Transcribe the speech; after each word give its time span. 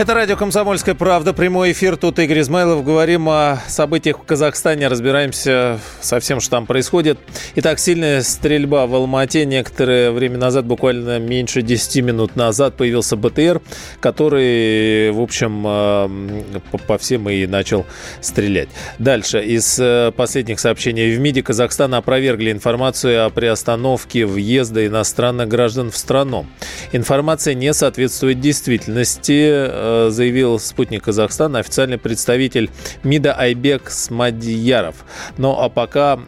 Это 0.00 0.14
радио 0.14 0.34
«Комсомольская 0.34 0.94
правда». 0.94 1.34
Прямой 1.34 1.72
эфир. 1.72 1.98
Тут 1.98 2.18
Игорь 2.18 2.40
Измайлов. 2.40 2.82
Говорим 2.82 3.28
о 3.28 3.58
событиях 3.68 4.18
в 4.18 4.22
Казахстане. 4.22 4.88
Разбираемся 4.88 5.78
со 6.00 6.20
всем, 6.20 6.40
что 6.40 6.52
там 6.52 6.64
происходит. 6.64 7.18
Итак, 7.56 7.78
сильная 7.78 8.22
стрельба 8.22 8.86
в 8.86 8.94
Алмате. 8.94 9.44
Некоторое 9.44 10.10
время 10.10 10.38
назад, 10.38 10.64
буквально 10.64 11.18
меньше 11.18 11.60
10 11.60 12.02
минут 12.02 12.34
назад, 12.34 12.78
появился 12.78 13.16
БТР, 13.16 13.60
который, 14.00 15.10
в 15.10 15.20
общем, 15.20 15.64
э, 15.66 16.78
по 16.86 16.96
всем 16.96 17.28
и 17.28 17.46
начал 17.46 17.84
стрелять. 18.22 18.70
Дальше. 18.98 19.44
Из 19.44 19.78
э, 19.78 20.12
последних 20.16 20.60
сообщений. 20.60 21.14
В 21.14 21.20
МИДе 21.20 21.42
Казахстана 21.42 21.98
опровергли 21.98 22.50
информацию 22.50 23.26
о 23.26 23.28
приостановке 23.28 24.24
въезда 24.24 24.86
иностранных 24.86 25.48
граждан 25.48 25.90
в 25.90 25.96
страну. 25.98 26.46
Информация 26.92 27.52
не 27.52 27.74
соответствует 27.74 28.40
действительности 28.40 29.89
Э, 29.89 29.89
заявил 30.10 30.58
спутник 30.58 31.04
Казахстана 31.04 31.58
официальный 31.60 31.98
представитель 31.98 32.70
МИДа 33.02 33.34
Айбек 33.38 33.90
Смадьяров. 33.90 34.96
Ну 35.38 35.56
а 35.58 35.68
пока 35.68 36.18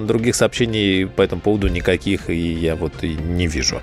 других 0.00 0.34
сообщений 0.34 1.06
по 1.06 1.22
этому 1.22 1.40
поводу 1.40 1.68
никаких 1.68 2.30
и 2.30 2.36
я 2.36 2.76
вот 2.76 2.92
и 3.02 3.14
не 3.14 3.46
вижу. 3.46 3.80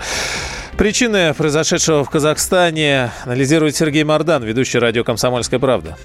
Причины 0.77 1.33
произошедшего 1.33 2.03
в 2.03 2.09
Казахстане 2.11 3.11
анализирует 3.25 3.75
Сергей 3.75 4.03
Мордан, 4.03 4.43
ведущий 4.43 4.77
радио 4.77 5.03
«Комсомольская 5.03 5.59
правда». 5.59 5.97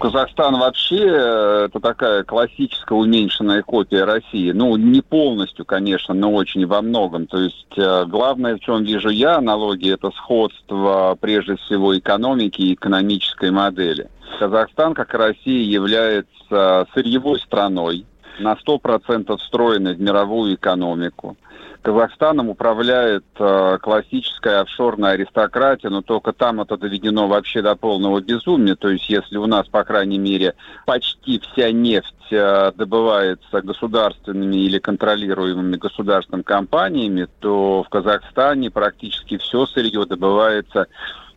Казахстан 0.00 0.58
вообще 0.58 1.06
э, 1.06 1.66
это 1.66 1.78
такая 1.78 2.24
классическая 2.24 2.94
уменьшенная 2.94 3.62
копия 3.62 4.04
России. 4.04 4.50
Ну, 4.50 4.76
не 4.76 5.02
полностью, 5.02 5.66
конечно, 5.66 6.14
но 6.14 6.32
очень 6.32 6.66
во 6.66 6.80
многом. 6.80 7.26
То 7.26 7.38
есть 7.38 7.74
э, 7.76 8.06
главное, 8.06 8.56
в 8.56 8.60
чем 8.60 8.82
вижу 8.82 9.10
я 9.10 9.36
аналогии, 9.36 9.92
это 9.92 10.10
сходство 10.12 11.18
прежде 11.20 11.56
всего 11.56 11.96
экономики 11.98 12.62
и 12.62 12.74
экономической 12.74 13.50
модели. 13.50 14.08
Казахстан, 14.38 14.94
как 14.94 15.12
и 15.12 15.18
Россия, 15.18 15.64
является 15.64 16.86
сырьевой 16.94 17.38
страной, 17.40 18.06
на 18.38 18.54
100% 18.54 19.36
встроенной 19.36 19.94
в 19.94 20.00
мировую 20.00 20.54
экономику. 20.54 21.36
Казахстаном 21.82 22.50
управляет 22.50 23.24
э, 23.38 23.78
классическая 23.80 24.60
офшорная 24.60 25.12
аристократия, 25.12 25.88
но 25.88 26.02
только 26.02 26.32
там 26.32 26.60
это 26.60 26.76
доведено 26.76 27.26
вообще 27.26 27.62
до 27.62 27.74
полного 27.74 28.20
безумия. 28.20 28.76
То 28.76 28.90
есть 28.90 29.08
если 29.08 29.38
у 29.38 29.46
нас, 29.46 29.66
по 29.66 29.82
крайней 29.84 30.18
мере, 30.18 30.54
почти 30.84 31.40
вся 31.40 31.72
нефть 31.72 32.32
э, 32.32 32.72
добывается 32.76 33.62
государственными 33.62 34.56
или 34.56 34.78
контролируемыми 34.78 35.76
государственными 35.76 36.42
компаниями, 36.42 37.28
то 37.40 37.82
в 37.82 37.88
Казахстане 37.88 38.70
практически 38.70 39.38
все 39.38 39.64
сырье 39.66 40.04
добывается 40.04 40.86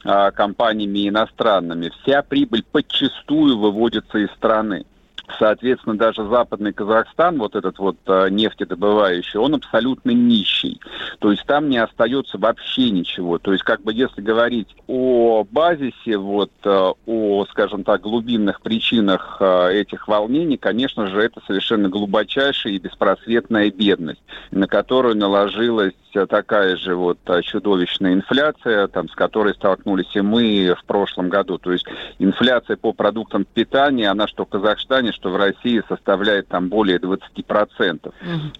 э, 0.04 0.32
компаниями 0.32 1.08
иностранными. 1.08 1.92
Вся 2.02 2.22
прибыль 2.22 2.64
подчастую 2.70 3.58
выводится 3.58 4.18
из 4.18 4.30
страны. 4.32 4.86
Соответственно, 5.40 5.98
даже 5.98 6.28
западный 6.28 6.74
Казахстан, 6.74 7.38
вот 7.40 7.56
этот 7.56 7.80
вот 7.80 7.98
э, 8.08 8.28
нефтедобывающий, 8.30 9.40
он 9.40 9.56
абсолютно 9.56 10.12
нищий. 10.12 10.82
То 11.20 11.32
есть 11.32 11.46
там 11.46 11.70
не 11.70 11.78
остается 11.78 12.38
вообще 12.38 12.90
ничего. 12.90 13.40
То 13.40 13.54
есть 13.54 13.64
как 13.64 13.82
бы 13.82 13.94
если 13.94 14.22
говорить 14.22 14.76
о 14.88 15.46
базисе, 15.50 16.18
вот 16.18 16.52
э, 16.66 16.92
о, 17.06 17.46
скажем 17.50 17.84
так, 17.84 18.02
глубинных 18.02 18.62
причинах 18.62 19.38
э, 19.40 19.72
этих 19.74 20.08
волнений, 20.08 20.58
конечно 20.58 21.08
же, 21.08 21.22
это 21.22 21.42
совершенно 21.48 21.88
глубочайшая 21.88 22.74
и 22.74 22.80
беспросветная 22.80 23.72
бедность, 23.72 24.22
на 24.52 24.68
которую 24.68 25.16
наложилась 25.16 25.94
такая 26.30 26.76
же 26.76 26.96
вот 26.96 27.18
чудовищная 27.42 28.14
инфляция, 28.14 28.88
там, 28.88 29.10
с 29.10 29.16
которой 29.16 29.56
столкнулись 29.56 30.16
и 30.16 30.22
мы 30.22 30.76
в 30.80 30.86
прошлом 30.86 31.30
году. 31.30 31.58
То 31.58 31.72
есть 31.72 31.86
инфляция 32.20 32.78
по 32.78 32.94
продуктам 32.94 33.46
питания, 33.46 34.10
она 34.10 34.28
что 34.28 34.46
в 34.46 34.50
Казахстане, 34.50 35.12
что 35.12 35.23
в 35.30 35.36
России 35.36 35.82
составляет 35.88 36.48
там 36.48 36.70
более 36.70 36.98
20%. 36.98 38.08
Угу. 38.08 38.14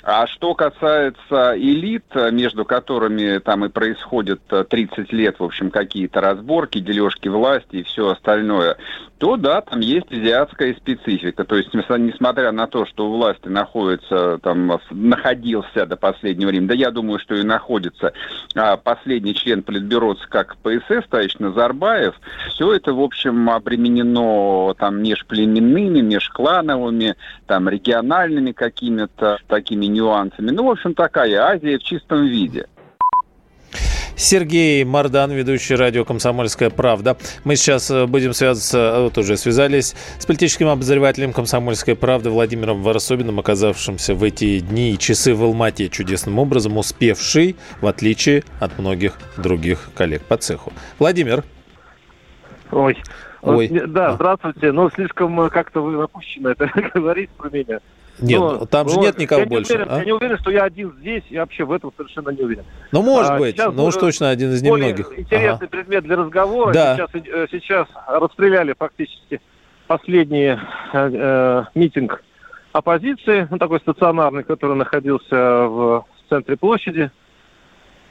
А 0.04 0.28
что 0.28 0.54
касается 0.54 1.54
элит, 1.56 2.06
между 2.32 2.66
которыми 2.66 3.40
там 3.40 3.66
и 3.66 3.70
происходит 3.70 4.42
30 4.48 5.12
лет, 5.12 5.40
в 5.40 5.44
общем, 5.44 5.70
какие-то 5.70 6.22
разборки, 6.22 6.80
дележки 6.80 7.28
власти 7.28 7.78
и 7.78 7.84
все 7.84 8.10
остальное, 8.10 8.78
то 9.18 9.38
да, 9.38 9.62
там 9.62 9.80
есть 9.80 10.12
азиатская 10.12 10.74
специфика. 10.76 11.44
То 11.46 11.56
есть, 11.56 11.74
несмотря 11.74 12.52
на 12.52 12.68
то, 12.68 12.86
что 12.86 13.08
у 13.08 13.18
власти 13.18 13.48
находится, 13.48 14.38
там, 14.42 14.80
находился 14.92 15.86
до 15.86 15.96
последнего 15.96 16.50
времени, 16.50 16.68
да 16.68 16.74
я 16.74 16.92
думаю, 16.92 17.20
что 17.20 17.36
и 17.36 17.44
находится 17.44 18.14
а, 18.56 18.78
последний 18.78 19.34
член 19.34 19.64
Политбюро 19.64 20.14
как 20.30 20.58
ПСС, 20.58 21.08
товарищ 21.10 21.36
Назарбаев, 21.40 22.16
все 22.50 22.74
это, 22.74 22.94
в 22.94 23.02
общем, 23.02 23.50
обременено 23.50 24.76
там 24.78 25.02
межплеменными, 25.02 26.20
межклановыми, 26.44 27.16
там, 27.48 27.70
региональными 27.70 28.52
какими-то 28.52 29.38
такими 29.48 29.86
нюансами. 29.86 30.52
Ну, 30.52 30.66
в 30.66 30.72
общем, 30.72 30.94
такая 30.94 31.42
Азия 31.42 31.78
в 31.78 31.84
чистом 31.84 32.26
виде. 32.26 32.68
Сергей 34.16 34.84
Мардан, 34.84 35.32
ведущий 35.32 35.76
радио 35.76 36.06
«Комсомольская 36.06 36.70
правда». 36.70 37.18
Мы 37.44 37.56
сейчас 37.56 37.90
э, 37.90 38.06
будем 38.06 38.34
связываться, 38.34 38.78
э, 38.78 39.02
вот 39.02 39.18
уже 39.18 39.38
связались 39.38 39.96
с 40.20 40.26
политическим 40.28 40.68
обозревателем 40.68 41.34
«Комсомольской 41.34 41.96
правды» 41.96 42.30
Владимиром 42.30 42.84
Варсобиным, 42.84 43.40
оказавшимся 43.40 44.14
в 44.14 44.24
эти 44.24 44.60
дни 44.60 44.94
и 44.94 45.00
часы 45.00 45.34
в 45.34 45.44
Алмате 45.44 45.90
чудесным 45.90 46.38
образом, 46.38 46.78
успевший, 46.78 47.56
в 47.82 47.88
отличие 47.88 48.44
от 48.60 48.78
многих 48.78 49.18
других 49.36 49.90
коллег 49.96 50.22
по 50.22 50.38
цеху. 50.38 50.72
Владимир. 51.00 51.44
Ой. 52.72 52.96
Ой. 53.44 53.68
Да, 53.68 54.10
а. 54.10 54.14
здравствуйте. 54.14 54.72
Ну, 54.72 54.90
слишком 54.90 55.40
э, 55.42 55.50
как-то 55.50 55.82
вы 55.82 55.92
напущено 55.98 56.52
это 56.52 56.70
говорить 56.94 57.30
про 57.32 57.50
меня. 57.50 57.80
Нет, 58.20 58.40
но, 58.40 58.52
ну, 58.60 58.66
там 58.66 58.88
же 58.88 59.00
нет 59.00 59.18
никого 59.18 59.42
я 59.42 59.48
больше. 59.48 59.74
Не 59.74 59.78
уверен, 59.80 59.92
а? 59.92 60.00
Я 60.00 60.06
не 60.06 60.12
уверен, 60.14 60.38
что 60.38 60.52
я 60.52 60.64
один 60.64 60.94
здесь, 61.00 61.24
я 61.30 61.42
вообще 61.42 61.66
в 61.66 61.72
этом 61.72 61.92
совершенно 61.98 62.30
не 62.30 62.42
уверен. 62.42 62.64
Ну, 62.92 63.02
может 63.02 63.32
а, 63.32 63.38
быть, 63.38 63.58
но 63.58 63.86
уж 63.86 63.96
точно 63.96 64.30
один 64.30 64.52
из 64.52 64.62
немногих. 64.62 65.12
Интересный 65.18 65.68
ага. 65.68 65.68
предмет 65.68 66.04
для 66.04 66.16
разговора. 66.16 66.72
Да. 66.74 66.96
Сейчас, 66.96 67.10
э, 67.14 67.48
сейчас 67.52 67.88
расстреляли 68.08 68.76
фактически 68.78 69.42
последний 69.88 70.46
э, 70.48 70.58
э, 70.94 71.64
митинг 71.76 72.24
оппозиции, 72.72 73.48
ну, 73.50 73.58
такой 73.58 73.80
стационарный, 73.80 74.44
который 74.44 74.76
находился 74.76 75.68
в 75.68 76.06
центре 76.30 76.56
площади, 76.56 77.12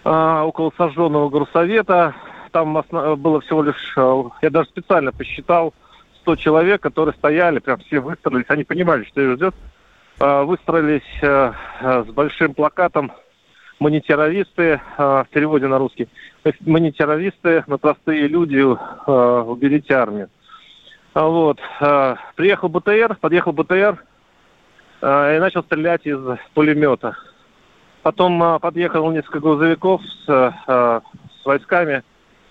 э, 0.04 0.40
около 0.40 0.72
сожженного 0.76 1.28
горсовета. 1.30 2.14
Там 2.52 2.84
было 3.16 3.40
всего 3.40 3.62
лишь, 3.62 3.94
э, 3.96 4.22
я 4.42 4.50
даже 4.50 4.68
специально 4.68 5.10
посчитал, 5.10 5.72
100 6.20 6.36
человек, 6.36 6.82
которые 6.82 7.14
стояли, 7.14 7.58
прям 7.58 7.78
все 7.78 7.98
выстроились, 7.98 8.44
они 8.48 8.64
понимали, 8.64 9.04
что 9.04 9.22
их 9.22 9.36
ждет. 9.36 9.54
Э, 10.20 10.42
выстроились 10.44 11.02
э, 11.22 11.52
с 11.80 12.06
большим 12.12 12.52
плакатом 12.52 13.10
«Мы 13.80 13.90
не 13.90 14.00
террористы», 14.00 14.80
в 14.96 15.26
переводе 15.32 15.66
на 15.66 15.78
русский. 15.78 16.08
«Мы 16.60 16.78
не 16.78 16.92
террористы, 16.92 17.64
мы 17.66 17.78
простые 17.78 18.28
люди, 18.28 18.60
уберите 18.60 19.94
армию». 19.94 20.28
Вот. 21.14 21.58
Приехал 22.36 22.68
БТР, 22.68 23.16
подъехал 23.20 23.52
БТР 23.52 24.04
и 25.02 25.38
начал 25.40 25.64
стрелять 25.64 26.06
из 26.06 26.20
пулемета. 26.54 27.16
Потом 28.02 28.60
подъехало 28.60 29.10
несколько 29.10 29.40
грузовиков 29.40 30.00
с, 30.04 30.54
с 30.66 31.44
войсками, 31.44 32.04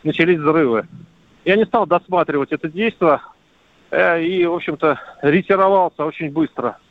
начались 0.04 0.40
взрывы. 0.40 0.88
Я 1.46 1.56
не 1.56 1.66
стал 1.66 1.88
досматривать 1.88 2.52
это 2.52 2.70
действие 2.70 3.20
и, 3.92 4.46
в 4.46 4.54
общем-то, 4.54 5.00
ретировался 5.22 6.06
очень 6.06 6.32
быстро– 6.32 6.78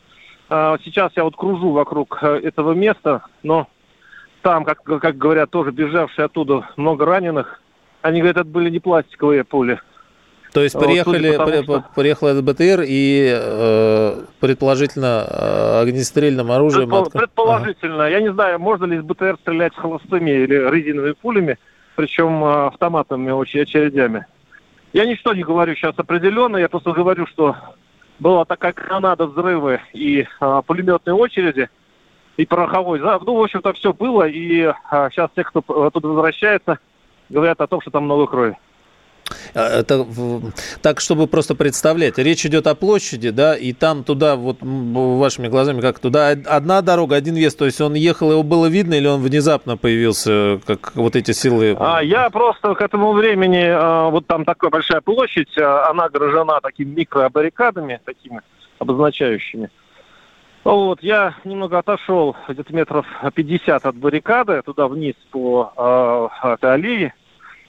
а, 0.53 0.77
сейчас 0.83 1.13
я 1.15 1.23
вот 1.23 1.37
кружу 1.37 1.71
вокруг 1.71 2.19
э, 2.21 2.41
этого 2.43 2.73
места, 2.73 3.23
но 3.41 3.69
там, 4.41 4.65
как, 4.65 4.83
как 4.83 5.17
говорят, 5.17 5.49
тоже 5.49 5.71
бежавшие 5.71 6.25
оттуда 6.25 6.67
много 6.75 7.05
раненых. 7.05 7.61
Они 8.01 8.19
говорят, 8.19 8.35
это 8.35 8.49
были 8.49 8.69
не 8.69 8.79
пластиковые 8.79 9.45
пули. 9.45 9.79
То 10.51 10.61
есть 10.61 10.77
приехали, 10.77 11.37
вот, 11.37 11.47
при, 11.47 11.63
что... 11.63 11.85
приехал 11.95 12.27
этот 12.27 12.43
БТР 12.43 12.83
и 12.85 13.31
э, 13.33 14.23
предположительно 14.41 15.25
э, 15.25 15.81
огнестрельным 15.83 16.51
оружием... 16.51 16.89
Предпол, 16.89 17.03
от... 17.03 17.13
Предположительно. 17.13 18.03
Ага. 18.03 18.09
Я 18.09 18.19
не 18.19 18.33
знаю, 18.33 18.59
можно 18.59 18.83
ли 18.83 18.97
из 18.97 19.03
БТР 19.03 19.37
стрелять 19.43 19.73
холостыми 19.73 20.31
или 20.31 20.69
резиновыми 20.69 21.13
пулями, 21.13 21.57
причем 22.01 22.43
э, 22.43 22.65
автоматными 22.65 23.29
очередями. 23.31 24.25
Я 24.91 25.05
ничто 25.05 25.35
не 25.35 25.43
говорю 25.43 25.75
сейчас 25.75 25.93
определенно, 25.97 26.57
я 26.57 26.67
просто 26.67 26.93
говорю, 26.93 27.27
что 27.27 27.55
была 28.17 28.43
такая 28.43 28.73
гранада 28.73 29.27
взрывы 29.27 29.81
и 29.93 30.25
а, 30.39 30.63
пулеметные 30.63 31.13
очереди, 31.13 31.69
и 32.37 32.45
пороховой. 32.47 32.99
Ну, 32.99 33.35
в 33.35 33.43
общем-то, 33.43 33.73
все 33.73 33.93
было, 33.93 34.27
и 34.27 34.73
а, 34.89 35.11
сейчас 35.11 35.29
те, 35.35 35.43
кто 35.43 35.59
оттуда 35.59 36.07
возвращается, 36.07 36.79
говорят 37.29 37.61
о 37.61 37.67
том, 37.67 37.81
что 37.81 37.91
там 37.91 38.05
много 38.05 38.25
крови. 38.25 38.57
А, 39.53 39.79
это 39.79 40.05
так, 40.81 40.99
чтобы 40.99 41.27
просто 41.27 41.55
представлять. 41.55 42.17
Речь 42.17 42.45
идет 42.45 42.67
о 42.67 42.75
площади, 42.75 43.29
да, 43.29 43.55
и 43.55 43.73
там 43.73 44.03
туда, 44.03 44.35
вот 44.35 44.57
вашими 44.61 45.47
глазами, 45.47 45.81
как 45.81 45.99
туда 45.99 46.29
одна 46.29 46.81
дорога, 46.81 47.15
один 47.15 47.35
вес, 47.35 47.55
то 47.55 47.65
есть 47.65 47.81
он 47.81 47.93
ехал, 47.93 48.31
его 48.31 48.43
было 48.43 48.67
видно, 48.67 48.95
или 48.95 49.07
он 49.07 49.21
внезапно 49.21 49.77
появился, 49.77 50.59
как 50.65 50.95
вот 50.95 51.15
эти 51.15 51.31
силы? 51.31 51.75
А, 51.79 52.01
я 52.01 52.29
просто 52.29 52.73
к 52.75 52.81
этому 52.81 53.13
времени, 53.13 53.65
а, 53.65 54.09
вот 54.09 54.27
там 54.27 54.45
такая 54.45 54.69
большая 54.69 55.01
площадь, 55.01 55.57
а, 55.57 55.89
она 55.89 56.05
огражена 56.05 56.59
такими 56.61 56.89
микробаррикадами, 56.89 57.99
такими 58.05 58.41
обозначающими. 58.79 59.69
Вот, 60.63 61.01
я 61.01 61.35
немного 61.43 61.79
отошел, 61.79 62.35
где-то 62.47 62.73
метров 62.75 63.05
50 63.33 63.83
от 63.83 63.95
баррикады, 63.95 64.61
туда 64.61 64.87
вниз 64.87 65.15
по 65.31 66.29
э, 66.43 66.49
этой 66.53 66.73
аллее, 66.73 67.15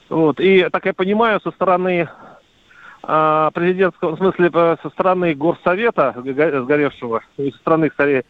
вот. 0.09 0.39
И, 0.39 0.67
так 0.71 0.85
я 0.85 0.93
понимаю, 0.93 1.39
со 1.41 1.51
стороны 1.51 2.09
а, 3.03 3.51
президентского, 3.51 4.15
в 4.15 4.17
смысле, 4.17 4.49
э, 4.53 4.75
со 4.81 4.89
стороны 4.89 5.33
горсовета 5.33 6.15
сгоревшего, 6.15 7.21
и 7.37 7.51
со 7.51 7.57
стороны, 7.57 7.89
скорее, 7.91 8.23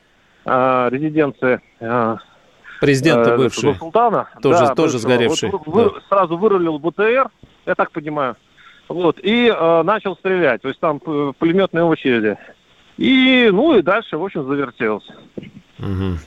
а, 0.45 0.89
резиденции 0.89 1.61
а, 1.79 2.17
президента 2.81 3.35
а, 3.35 3.37
бывшего 3.37 3.73
султана, 3.75 4.29
тоже, 4.41 4.65
да, 4.65 4.75
тоже 4.75 4.93
бывшего. 4.93 5.11
сгоревший. 5.13 5.49
Вот, 5.51 5.67
вы, 5.67 5.83
да. 5.85 5.91
Сразу 6.09 6.37
вырулил 6.37 6.79
БТР, 6.79 7.29
я 7.65 7.75
так 7.75 7.91
понимаю, 7.91 8.35
вот, 8.89 9.19
и 9.21 9.53
а, 9.55 9.83
начал 9.83 10.15
стрелять, 10.15 10.61
то 10.61 10.69
есть 10.69 10.79
там 10.79 10.99
пулеметные 10.99 11.83
очереди. 11.83 12.37
И, 12.97 13.49
ну, 13.51 13.75
и 13.75 13.81
дальше, 13.81 14.17
в 14.17 14.23
общем, 14.23 14.45
завертелся. 14.45 15.13
Угу. 15.79 16.17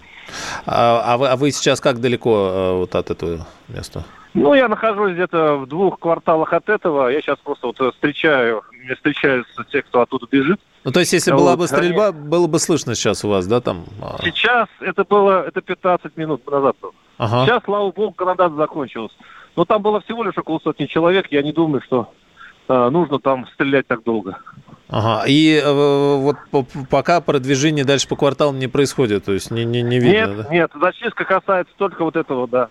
А, 0.66 1.14
а, 1.14 1.16
вы, 1.18 1.28
а 1.28 1.36
вы 1.36 1.50
сейчас 1.50 1.80
как 1.80 2.00
далеко 2.00 2.32
а, 2.34 2.78
вот 2.78 2.94
от 2.94 3.10
этого 3.10 3.46
места? 3.68 4.04
Ну, 4.36 4.54
я 4.54 4.68
нахожусь 4.68 5.14
где-то 5.14 5.56
в 5.56 5.66
двух 5.66 5.98
кварталах 5.98 6.52
от 6.52 6.68
этого. 6.68 7.08
Я 7.08 7.20
сейчас 7.22 7.38
просто 7.38 7.68
вот 7.68 7.94
встречаю, 7.94 8.62
мне 8.70 8.94
встречаются 8.94 9.64
те, 9.64 9.82
кто 9.82 10.02
оттуда 10.02 10.26
бежит. 10.30 10.60
Ну, 10.84 10.92
то 10.92 11.00
есть, 11.00 11.12
если 11.12 11.32
вот, 11.32 11.40
была 11.40 11.56
бы 11.56 11.66
стрельба, 11.66 12.12
было 12.12 12.46
бы 12.46 12.58
слышно 12.58 12.94
сейчас 12.94 13.24
у 13.24 13.28
вас, 13.28 13.46
да, 13.46 13.60
там? 13.60 13.84
А? 14.00 14.18
Сейчас 14.22 14.68
это 14.80 15.04
было, 15.04 15.46
это 15.46 15.60
15 15.60 16.16
минут 16.16 16.48
назад 16.48 16.76
было. 16.80 16.92
Ага. 17.18 17.46
Сейчас, 17.46 17.62
слава 17.64 17.90
богу, 17.90 18.14
гранат 18.16 18.52
закончилась. 18.52 19.12
Но 19.56 19.64
там 19.64 19.80
было 19.80 20.00
всего 20.02 20.22
лишь 20.22 20.36
около 20.36 20.60
сотни 20.62 20.84
человек. 20.84 21.26
Я 21.30 21.42
не 21.42 21.52
думаю, 21.52 21.80
что 21.80 22.12
э, 22.68 22.88
нужно 22.90 23.18
там 23.18 23.46
стрелять 23.54 23.86
так 23.86 24.04
долго. 24.04 24.38
Ага. 24.88 25.24
И 25.26 25.60
э, 25.64 26.16
вот 26.18 26.36
пока 26.90 27.20
продвижение 27.20 27.84
дальше 27.84 28.06
по 28.06 28.16
кварталам 28.16 28.58
не 28.58 28.68
происходит, 28.68 29.24
то 29.24 29.32
есть 29.32 29.50
не, 29.50 29.64
не, 29.64 29.82
не 29.82 29.98
видно, 29.98 30.12
Нет, 30.12 30.36
да? 30.36 30.48
нет, 30.50 30.70
зачистка 30.80 31.24
касается 31.24 31.74
только 31.78 32.04
вот 32.04 32.16
этого, 32.16 32.46
да. 32.46 32.68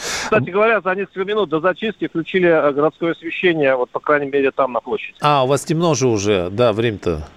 Кстати 0.00 0.50
говоря, 0.50 0.80
за 0.80 0.94
несколько 0.94 1.24
минут 1.24 1.48
до 1.50 1.60
зачистки 1.60 2.08
включили 2.08 2.48
э, 2.48 2.72
городское 2.72 3.12
освещение, 3.12 3.76
вот, 3.76 3.90
по 3.90 4.00
крайней 4.00 4.30
мере, 4.30 4.50
там 4.50 4.72
на 4.72 4.80
площади. 4.80 5.14
А, 5.20 5.44
у 5.44 5.46
вас 5.46 5.64
темно 5.64 5.94
же 5.94 6.08
уже, 6.08 6.48
да, 6.50 6.72
время-то. 6.72 7.28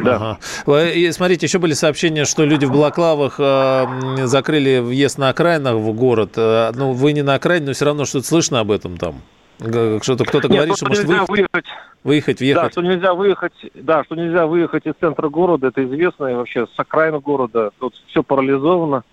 Да. 0.00 0.38
Ага. 0.66 0.90
И 0.90 1.10
смотрите, 1.12 1.46
еще 1.46 1.58
были 1.58 1.72
сообщения, 1.72 2.24
что 2.24 2.44
люди 2.44 2.64
в 2.64 2.72
балаклавах 2.72 3.36
э, 3.38 4.26
закрыли 4.26 4.80
въезд 4.80 5.18
на 5.18 5.28
окраинах 5.28 5.74
в 5.74 5.92
город. 5.92 6.32
Э, 6.36 6.72
ну, 6.74 6.92
вы 6.92 7.12
не 7.12 7.22
на 7.22 7.34
окраине, 7.34 7.66
но 7.66 7.72
все 7.72 7.84
равно 7.84 8.04
что-то 8.04 8.26
слышно 8.26 8.60
об 8.60 8.70
этом 8.70 8.96
там. 8.96 9.22
Что-то 9.58 10.24
кто-то 10.24 10.48
говорит, 10.48 10.70
Нет, 10.70 10.76
что 10.76 10.86
может 10.86 11.04
выехать, 11.04 11.28
выехать, 11.28 11.64
выехать, 12.02 12.40
въехать. 12.40 12.62
Да, 12.64 12.70
что 12.70 12.82
нельзя 12.82 13.14
выехать, 13.14 13.52
да, 13.74 14.04
что 14.04 14.16
нельзя 14.16 14.46
выехать 14.46 14.84
из 14.84 14.94
центра 14.98 15.28
города, 15.28 15.68
это 15.68 15.84
известно, 15.84 16.26
и 16.26 16.34
вообще 16.34 16.66
с 16.66 16.78
окраины 16.78 17.20
города. 17.20 17.70
Тут 17.78 17.94
все 18.08 18.24
парализовано. 18.24 19.04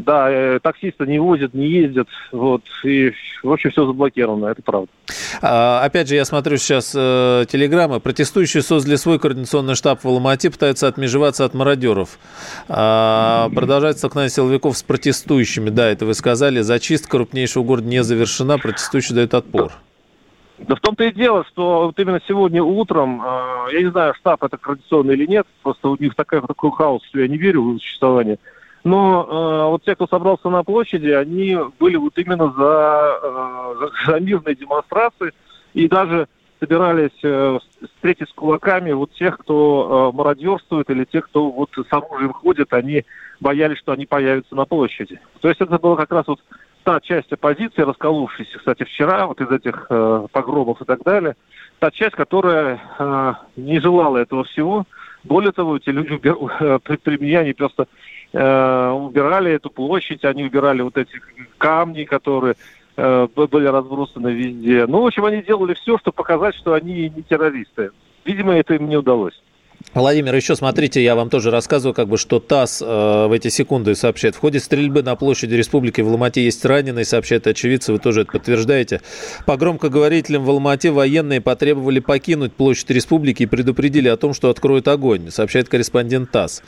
Да, 0.00 0.30
э, 0.30 0.58
таксисты 0.60 1.06
не 1.06 1.18
возят, 1.18 1.54
не 1.54 1.68
ездят, 1.68 2.08
вот, 2.32 2.62
и, 2.84 3.12
в 3.42 3.52
общем, 3.52 3.70
все 3.70 3.86
заблокировано, 3.86 4.46
это 4.46 4.62
правда. 4.62 4.88
А, 5.40 5.82
опять 5.84 6.08
же, 6.08 6.14
я 6.14 6.24
смотрю 6.24 6.56
сейчас 6.56 6.92
э, 6.96 7.44
телеграммы. 7.48 8.00
Протестующие 8.00 8.62
создали 8.62 8.96
свой 8.96 9.18
координационный 9.18 9.74
штаб 9.74 10.02
в 10.02 10.08
Алмате, 10.08 10.50
пытаются 10.50 10.88
отмежеваться 10.88 11.44
от 11.44 11.54
мародеров. 11.54 12.18
А, 12.68 13.48
продолжается 13.54 14.00
столкновение 14.00 14.34
силовиков 14.34 14.76
с 14.76 14.82
протестующими. 14.82 15.70
Да, 15.70 15.88
это 15.88 16.06
вы 16.06 16.14
сказали. 16.14 16.60
Зачистка 16.60 17.18
крупнейшего 17.18 17.62
города 17.64 17.88
не 17.88 18.02
завершена, 18.02 18.58
протестующие 18.58 19.14
дают 19.14 19.34
отпор. 19.34 19.72
Да 20.58 20.74
в 20.74 20.80
том-то 20.80 21.04
и 21.04 21.12
дело, 21.12 21.44
что 21.48 21.86
вот 21.86 21.98
именно 22.00 22.20
сегодня 22.26 22.62
утром, 22.62 23.22
э, 23.22 23.74
я 23.74 23.80
не 23.80 23.90
знаю, 23.90 24.14
штаб 24.14 24.42
это 24.42 24.56
координационный 24.56 25.14
или 25.14 25.26
нет, 25.26 25.46
просто 25.62 25.88
у 25.88 25.96
них 25.96 26.16
такой, 26.16 26.40
такой 26.40 26.72
хаос, 26.72 27.02
что 27.04 27.20
я 27.20 27.28
не 27.28 27.38
верю 27.38 27.62
в 27.62 27.78
существование. 27.78 28.38
Но 28.88 29.22
э, 29.22 29.70
вот 29.70 29.84
те, 29.84 29.94
кто 29.94 30.06
собрался 30.06 30.48
на 30.48 30.64
площади, 30.64 31.10
они 31.10 31.58
были 31.78 31.96
вот 31.96 32.16
именно 32.16 32.50
за, 32.56 33.20
э, 33.22 33.88
за 34.06 34.20
мирные 34.20 34.56
демонстрации 34.56 35.32
и 35.74 35.88
даже 35.88 36.26
собирались 36.58 37.10
э, 37.22 37.58
встретить 37.96 38.30
с 38.30 38.32
кулаками 38.32 38.92
вот 38.92 39.12
тех, 39.12 39.36
кто 39.38 40.10
э, 40.10 40.16
мародерствует 40.16 40.88
или 40.88 41.04
тех, 41.04 41.26
кто 41.26 41.50
вот 41.50 41.68
с 41.74 41.92
оружием 41.92 42.32
ходит, 42.32 42.72
они 42.72 43.04
боялись, 43.40 43.78
что 43.78 43.92
они 43.92 44.06
появятся 44.06 44.54
на 44.54 44.64
площади. 44.64 45.20
То 45.42 45.48
есть 45.48 45.60
это 45.60 45.78
было 45.78 45.94
как 45.94 46.10
раз 46.10 46.26
вот 46.26 46.40
та 46.82 46.98
часть 47.00 47.30
оппозиции, 47.30 47.82
расколовшаяся, 47.82 48.56
кстати, 48.56 48.84
вчера, 48.84 49.26
вот 49.26 49.38
из 49.42 49.50
этих 49.50 49.86
э, 49.90 50.26
погромов 50.32 50.80
и 50.80 50.86
так 50.86 51.02
далее, 51.02 51.36
та 51.78 51.90
часть, 51.90 52.16
которая 52.16 52.80
э, 52.98 53.34
не 53.56 53.80
желала 53.80 54.16
этого 54.16 54.44
всего. 54.44 54.86
Более 55.28 55.52
того, 55.52 55.76
эти 55.76 55.90
люди 55.90 56.18
э, 56.60 56.78
при, 56.82 56.96
при 56.96 57.18
меня 57.18 57.40
они 57.40 57.52
просто 57.52 57.86
э, 58.32 58.90
убирали 58.90 59.52
эту 59.52 59.70
площадь, 59.70 60.24
они 60.24 60.44
убирали 60.44 60.80
вот 60.82 60.96
эти 60.96 61.20
камни, 61.58 62.04
которые 62.04 62.54
э, 62.96 63.28
были 63.34 63.66
разбросаны 63.66 64.28
везде. 64.28 64.86
Ну, 64.86 65.02
в 65.02 65.06
общем, 65.06 65.26
они 65.26 65.42
делали 65.42 65.74
все, 65.74 65.98
чтобы 65.98 66.14
показать, 66.16 66.54
что 66.54 66.72
они 66.72 67.10
не 67.10 67.22
террористы. 67.22 67.90
Видимо, 68.24 68.54
это 68.54 68.74
им 68.74 68.88
не 68.88 68.96
удалось. 68.96 69.38
Владимир, 69.94 70.34
еще 70.34 70.54
смотрите, 70.54 71.02
я 71.02 71.14
вам 71.14 71.30
тоже 71.30 71.50
рассказываю, 71.50 71.94
как 71.94 72.08
бы, 72.08 72.18
что 72.18 72.40
ТАСС 72.40 72.82
э, 72.82 73.26
в 73.26 73.32
эти 73.32 73.48
секунды 73.48 73.94
сообщает. 73.94 74.34
В 74.34 74.38
ходе 74.38 74.60
стрельбы 74.60 75.02
на 75.02 75.16
площади 75.16 75.54
республики 75.54 76.00
в 76.00 76.08
Алмате 76.08 76.44
есть 76.44 76.64
раненые, 76.64 77.04
сообщает 77.04 77.46
очевидцы, 77.46 77.92
вы 77.92 77.98
тоже 77.98 78.22
это 78.22 78.32
подтверждаете. 78.32 79.00
По 79.46 79.56
громкоговорителям 79.56 80.44
в 80.44 80.50
Алмате 80.50 80.90
военные 80.90 81.40
потребовали 81.40 82.00
покинуть 82.00 82.52
площадь 82.52 82.90
республики 82.90 83.44
и 83.44 83.46
предупредили 83.46 84.08
о 84.08 84.16
том, 84.16 84.34
что 84.34 84.50
откроют 84.50 84.88
огонь, 84.88 85.30
сообщает 85.30 85.68
корреспондент 85.68 86.30
ТАСС. 86.30 86.62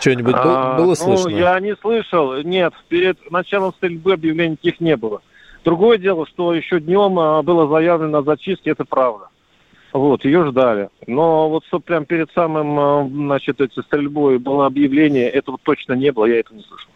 Что-нибудь 0.00 0.34
а, 0.36 0.76
было 0.76 0.94
слышно? 0.94 1.30
Ну, 1.30 1.36
я 1.36 1.60
не 1.60 1.76
слышал. 1.76 2.42
Нет, 2.42 2.72
перед 2.88 3.30
началом 3.30 3.72
стрельбы 3.74 4.14
объявлений 4.14 4.56
таких 4.56 4.80
не 4.80 4.96
было. 4.96 5.22
Другое 5.64 5.98
дело, 5.98 6.26
что 6.26 6.54
еще 6.54 6.80
днем 6.80 7.18
а, 7.18 7.42
было 7.42 7.68
заявлено 7.68 8.18
о 8.18 8.22
зачистке, 8.22 8.70
это 8.70 8.84
правда. 8.84 9.28
Вот, 9.92 10.24
ее 10.24 10.46
ждали. 10.46 10.88
Но 11.06 11.50
вот 11.50 11.64
что 11.66 11.78
прям 11.78 12.06
перед 12.06 12.30
самым, 12.32 12.78
а, 12.78 13.08
значит, 13.08 13.60
этой 13.60 13.82
стрельбой 13.82 14.38
было 14.38 14.66
объявление, 14.66 15.28
этого 15.28 15.58
точно 15.62 15.92
не 15.92 16.10
было, 16.10 16.24
я 16.24 16.40
это 16.40 16.54
не 16.54 16.62
слышал. 16.62 16.90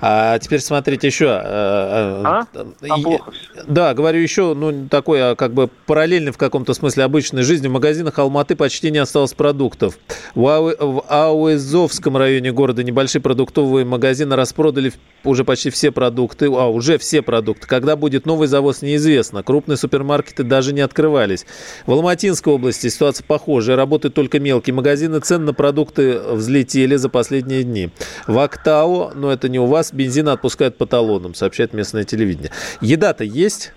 А 0.00 0.38
теперь 0.38 0.60
смотрите 0.60 1.06
еще. 1.06 1.26
Э, 1.26 2.22
э, 2.22 2.22
а? 2.24 2.46
а 2.88 2.98
плохо 2.98 3.32
Да, 3.66 3.94
говорю 3.94 4.20
еще, 4.20 4.54
ну, 4.54 4.88
такой 4.88 5.22
а, 5.22 5.34
как 5.34 5.54
бы 5.54 5.68
параллельный 5.86 6.32
в 6.32 6.38
каком-то 6.38 6.74
смысле 6.74 7.04
обычной 7.04 7.42
жизни. 7.42 7.68
В 7.68 7.72
магазинах 7.72 8.18
Алматы 8.18 8.56
почти 8.56 8.90
не 8.90 8.98
осталось 8.98 9.34
продуктов. 9.34 9.98
В, 10.34 10.46
Ау... 10.48 10.72
в 10.78 11.04
Ауэзовском 11.08 12.16
районе 12.16 12.52
города 12.52 12.82
небольшие 12.82 13.22
продуктовые 13.22 13.84
магазины 13.84 14.36
распродали 14.36 14.92
уже 15.24 15.44
почти 15.44 15.70
все 15.70 15.92
продукты, 15.92 16.46
а 16.46 16.68
уже 16.68 16.98
все 16.98 17.22
продукты. 17.22 17.66
Когда 17.66 17.96
будет 17.96 18.26
новый 18.26 18.48
завоз, 18.48 18.82
неизвестно. 18.82 19.42
Крупные 19.42 19.76
супермаркеты 19.76 20.42
даже 20.42 20.72
не 20.72 20.80
открывались. 20.80 21.46
В 21.86 21.92
Алматинской 21.92 22.52
области 22.52 22.88
ситуация 22.88 23.24
похожая. 23.24 23.76
Работают 23.76 24.14
только 24.14 24.40
мелкие 24.40 24.74
магазины. 24.74 25.20
Цены 25.20 25.46
на 25.46 25.54
продукты 25.54 26.18
взлетели 26.18 26.96
за 26.96 27.08
последние 27.08 27.62
дни. 27.62 27.90
В 28.26 28.38
Актау, 28.38 29.12
но 29.14 29.32
это 29.32 29.48
не 29.52 29.60
у 29.60 29.66
вас, 29.66 29.92
бензин 29.92 30.28
отпускают 30.28 30.76
по 30.76 30.86
талонам, 30.86 31.34
сообщает 31.34 31.72
местное 31.72 32.04
телевидение. 32.04 32.50
Еда-то 32.80 33.22
есть? 33.22 33.72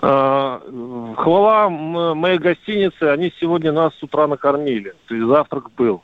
А, 0.00 0.60
хвала 1.16 1.68
моей 1.68 2.38
гостиницы, 2.38 3.02
они 3.04 3.32
сегодня 3.40 3.72
нас 3.72 3.92
с 3.98 4.02
утра 4.02 4.28
накормили. 4.28 4.94
То 5.06 5.14
есть 5.14 5.26
завтрак 5.26 5.72
был. 5.76 6.02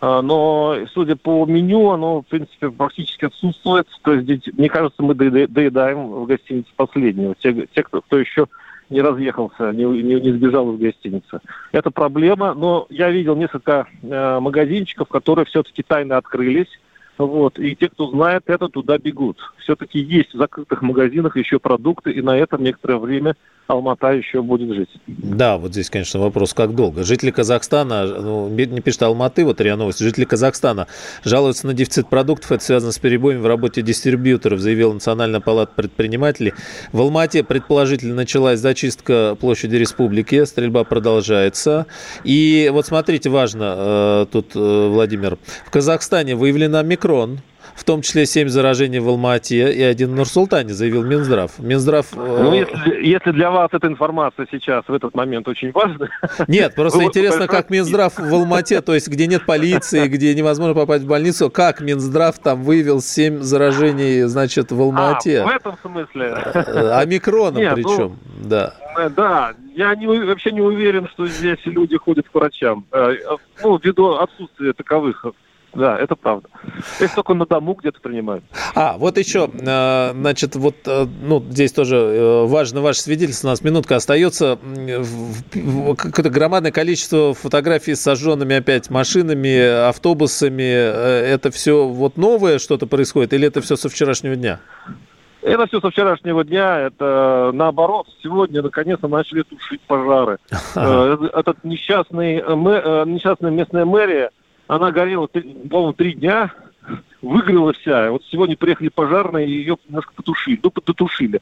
А, 0.00 0.22
но, 0.22 0.76
судя 0.92 1.16
по 1.16 1.44
меню, 1.46 1.90
оно, 1.90 2.22
в 2.22 2.26
принципе, 2.26 2.70
практически 2.70 3.24
отсутствует. 3.24 3.88
То 4.02 4.12
есть, 4.12 4.52
мне 4.56 4.68
кажется, 4.68 5.02
мы 5.02 5.14
доедаем 5.14 6.08
в 6.08 6.26
гостинице 6.26 6.68
последнего. 6.76 7.34
Те, 7.34 7.66
те 7.74 7.82
кто, 7.82 8.02
кто 8.02 8.18
еще 8.18 8.46
не 8.90 9.00
разъехался, 9.00 9.72
не, 9.72 9.84
не, 9.84 10.20
не 10.20 10.32
сбежал 10.32 10.72
из 10.74 10.78
гостиницы. 10.78 11.40
Это 11.72 11.90
проблема, 11.90 12.54
но 12.54 12.86
я 12.90 13.10
видел 13.10 13.34
несколько 13.34 13.88
э, 14.02 14.38
магазинчиков, 14.38 15.08
которые 15.08 15.44
все-таки 15.46 15.82
тайно 15.82 16.18
открылись 16.18 16.68
Вот, 17.18 17.58
и 17.58 17.74
те, 17.74 17.88
кто 17.88 18.10
знает 18.10 18.44
это, 18.46 18.68
туда 18.68 18.98
бегут. 18.98 19.38
Все-таки 19.58 19.98
есть 19.98 20.34
в 20.34 20.38
закрытых 20.38 20.82
магазинах 20.82 21.36
еще 21.36 21.58
продукты, 21.58 22.12
и 22.12 22.20
на 22.20 22.36
этом 22.36 22.62
некоторое 22.62 22.98
время 22.98 23.36
Алмата 23.68 24.12
еще 24.12 24.42
будет 24.42 24.74
жить. 24.74 24.88
Да, 25.06 25.58
вот 25.58 25.72
здесь, 25.72 25.90
конечно, 25.90 26.20
вопрос, 26.20 26.54
как 26.54 26.74
долго. 26.74 27.02
Жители 27.02 27.30
Казахстана, 27.30 28.06
ну, 28.06 28.48
не 28.48 28.80
пишет 28.80 29.02
Алматы, 29.02 29.44
вот 29.44 29.60
РИА 29.60 29.76
Новости, 29.76 30.04
жители 30.04 30.24
Казахстана 30.24 30.86
жалуются 31.24 31.66
на 31.66 31.74
дефицит 31.74 32.08
продуктов. 32.08 32.52
Это 32.52 32.62
связано 32.64 32.92
с 32.92 32.98
перебоями 32.98 33.40
в 33.40 33.46
работе 33.46 33.82
дистрибьюторов, 33.82 34.60
заявил 34.60 34.92
Национальная 34.92 35.40
палата 35.40 35.72
предпринимателей. 35.74 36.54
В 36.92 37.00
Алмате, 37.00 37.42
предположительно, 37.42 38.14
началась 38.14 38.60
зачистка 38.60 39.36
площади 39.40 39.76
республики, 39.76 40.44
стрельба 40.44 40.84
продолжается. 40.84 41.86
И 42.22 42.70
вот 42.72 42.86
смотрите, 42.86 43.30
важно 43.30 43.74
э, 43.76 44.26
тут, 44.30 44.54
э, 44.54 44.88
Владимир, 44.88 45.38
в 45.64 45.70
Казахстане 45.70 46.36
выявлена 46.36 46.84
микрон, 47.06 47.38
в 47.74 47.84
том 47.84 48.02
числе 48.02 48.26
7 48.26 48.48
заражений 48.48 48.98
в 49.00 49.08
Алмате 49.08 49.72
и 49.72 49.82
один 49.82 50.10
в 50.10 50.16
Нур-Султане, 50.16 50.72
заявил 50.72 51.04
Минздрав. 51.04 51.58
Минздрав... 51.58 52.06
Э, 52.14 52.16
ну, 52.16 52.54
если, 52.54 53.06
если 53.06 53.30
для 53.32 53.50
вас 53.50 53.68
эта 53.72 53.86
информация 53.86 54.46
сейчас, 54.50 54.84
в 54.88 54.92
этот 54.92 55.14
момент, 55.14 55.46
очень 55.46 55.72
важна... 55.72 56.08
Нет, 56.48 56.74
просто 56.74 57.04
интересно, 57.04 57.46
как 57.46 57.70
Минздрав 57.70 58.18
в 58.18 58.34
Алмате, 58.34 58.80
то 58.80 58.94
есть 58.94 59.08
где 59.08 59.26
нет 59.26 59.46
полиции, 59.46 60.08
где 60.08 60.34
невозможно 60.34 60.74
попасть 60.74 61.04
в 61.04 61.08
больницу, 61.08 61.50
как 61.50 61.80
Минздрав 61.80 62.38
там 62.38 62.62
выявил 62.62 63.00
7 63.00 63.40
заражений, 63.40 64.22
значит, 64.22 64.72
в 64.72 64.80
Алмате? 64.80 65.42
А, 65.42 65.46
в 65.46 65.50
этом 65.50 65.76
смысле? 65.82 66.36
Э, 66.54 67.00
омикроном 67.00 67.62
Нет, 67.62 67.74
причем, 67.74 68.18
ну, 68.38 68.48
да. 68.48 68.74
Э, 68.98 69.10
да, 69.10 69.54
я 69.74 69.94
не, 69.94 70.06
вообще 70.06 70.52
не 70.52 70.60
уверен, 70.60 71.08
что 71.08 71.26
здесь 71.26 71.58
люди 71.66 71.96
ходят 71.96 72.28
к 72.28 72.34
врачам. 72.34 72.86
Ну, 73.62 73.78
ввиду 73.82 74.14
отсутствия 74.14 74.72
таковых 74.72 75.26
да, 75.74 75.98
это 75.98 76.16
правда. 76.16 76.48
Если 77.00 77.14
только 77.14 77.34
на 77.34 77.44
дому 77.44 77.74
где-то 77.74 78.00
принимают. 78.00 78.44
А, 78.74 78.96
вот 78.96 79.18
еще, 79.18 79.50
э, 79.52 80.12
значит, 80.12 80.56
вот, 80.56 80.76
э, 80.86 81.06
ну, 81.22 81.40
здесь 81.50 81.72
тоже 81.72 81.96
э, 81.96 82.46
важно 82.46 82.80
ваше 82.80 83.00
свидетельство, 83.00 83.48
у 83.48 83.50
нас 83.50 83.62
минутка 83.62 83.96
остается. 83.96 84.58
Какое-то 85.98 86.30
громадное 86.30 86.72
количество 86.72 87.34
фотографий 87.34 87.94
с 87.94 88.00
сожженными 88.00 88.56
опять 88.56 88.88
машинами, 88.90 89.88
автобусами. 89.88 90.62
Это 90.62 91.50
все 91.50 91.86
вот 91.86 92.16
новое 92.16 92.58
что-то 92.58 92.86
происходит 92.86 93.34
или 93.34 93.46
это 93.46 93.60
все 93.60 93.76
со 93.76 93.88
вчерашнего 93.88 94.34
дня? 94.34 94.60
Это 95.42 95.66
все 95.66 95.80
со 95.80 95.90
вчерашнего 95.90 96.42
дня. 96.42 96.80
Это 96.80 97.50
наоборот. 97.52 98.06
Сегодня 98.22 98.62
наконец-то 98.62 99.08
начали 99.08 99.42
тушить 99.42 99.82
пожары. 99.82 100.38
Этот 100.74 101.62
несчастный, 101.64 102.36
несчастная 102.36 103.50
местная 103.50 103.84
мэрия 103.84 104.30
она 104.66 104.90
горела, 104.90 105.26
по-моему, 105.26 105.92
три 105.92 106.14
дня, 106.14 106.52
выгорела 107.22 107.72
вся. 107.72 108.10
Вот 108.10 108.22
сегодня 108.30 108.56
приехали 108.56 108.88
пожарные, 108.88 109.46
и 109.46 109.52
ее 109.52 109.76
немножко 109.88 110.12
потушили. 110.14 110.60
Ну, 110.62 110.70
потушили. 110.70 111.40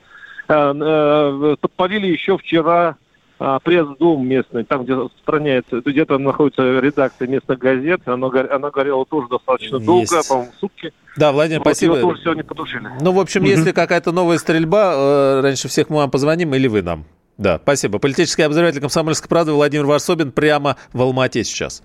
А, 0.48 0.72
э, 0.74 1.56
подпалили 1.60 2.06
еще 2.06 2.36
вчера 2.36 2.96
а, 3.38 3.58
пресс-дом 3.58 4.26
местный, 4.26 4.64
там, 4.64 4.84
где 4.84 4.94
распространяется, 4.94 5.80
где-то 5.80 6.18
находится 6.18 6.80
редакция 6.80 7.26
местных 7.26 7.58
газет, 7.58 8.02
она, 8.06 8.28
она 8.50 8.70
горела 8.70 9.04
тоже 9.04 9.28
достаточно 9.28 9.76
Есть. 9.76 9.86
долго, 9.86 10.22
по-моему, 10.28 10.52
сутки. 10.60 10.92
Да, 11.16 11.32
Владимир, 11.32 11.60
вот 11.60 11.66
спасибо. 11.66 12.00
тоже 12.00 12.22
сегодня 12.22 12.44
потушили. 12.44 12.88
Ну, 13.00 13.12
в 13.12 13.18
общем, 13.18 13.44
если 13.44 13.72
какая-то 13.72 14.12
новая 14.12 14.38
стрельба, 14.38 14.94
э, 14.94 15.40
раньше 15.40 15.68
всех 15.68 15.90
мы 15.90 15.96
вам 15.96 16.10
позвоним 16.10 16.54
или 16.54 16.68
вы 16.68 16.82
нам. 16.82 17.06
Да, 17.36 17.58
спасибо. 17.62 17.98
Политический 17.98 18.42
обозреватель 18.42 18.80
«Комсомольской 18.80 19.28
правды» 19.28 19.52
Владимир 19.52 19.86
Варсобин 19.86 20.30
прямо 20.30 20.76
в 20.92 21.02
Алмате 21.02 21.44
сейчас. 21.44 21.82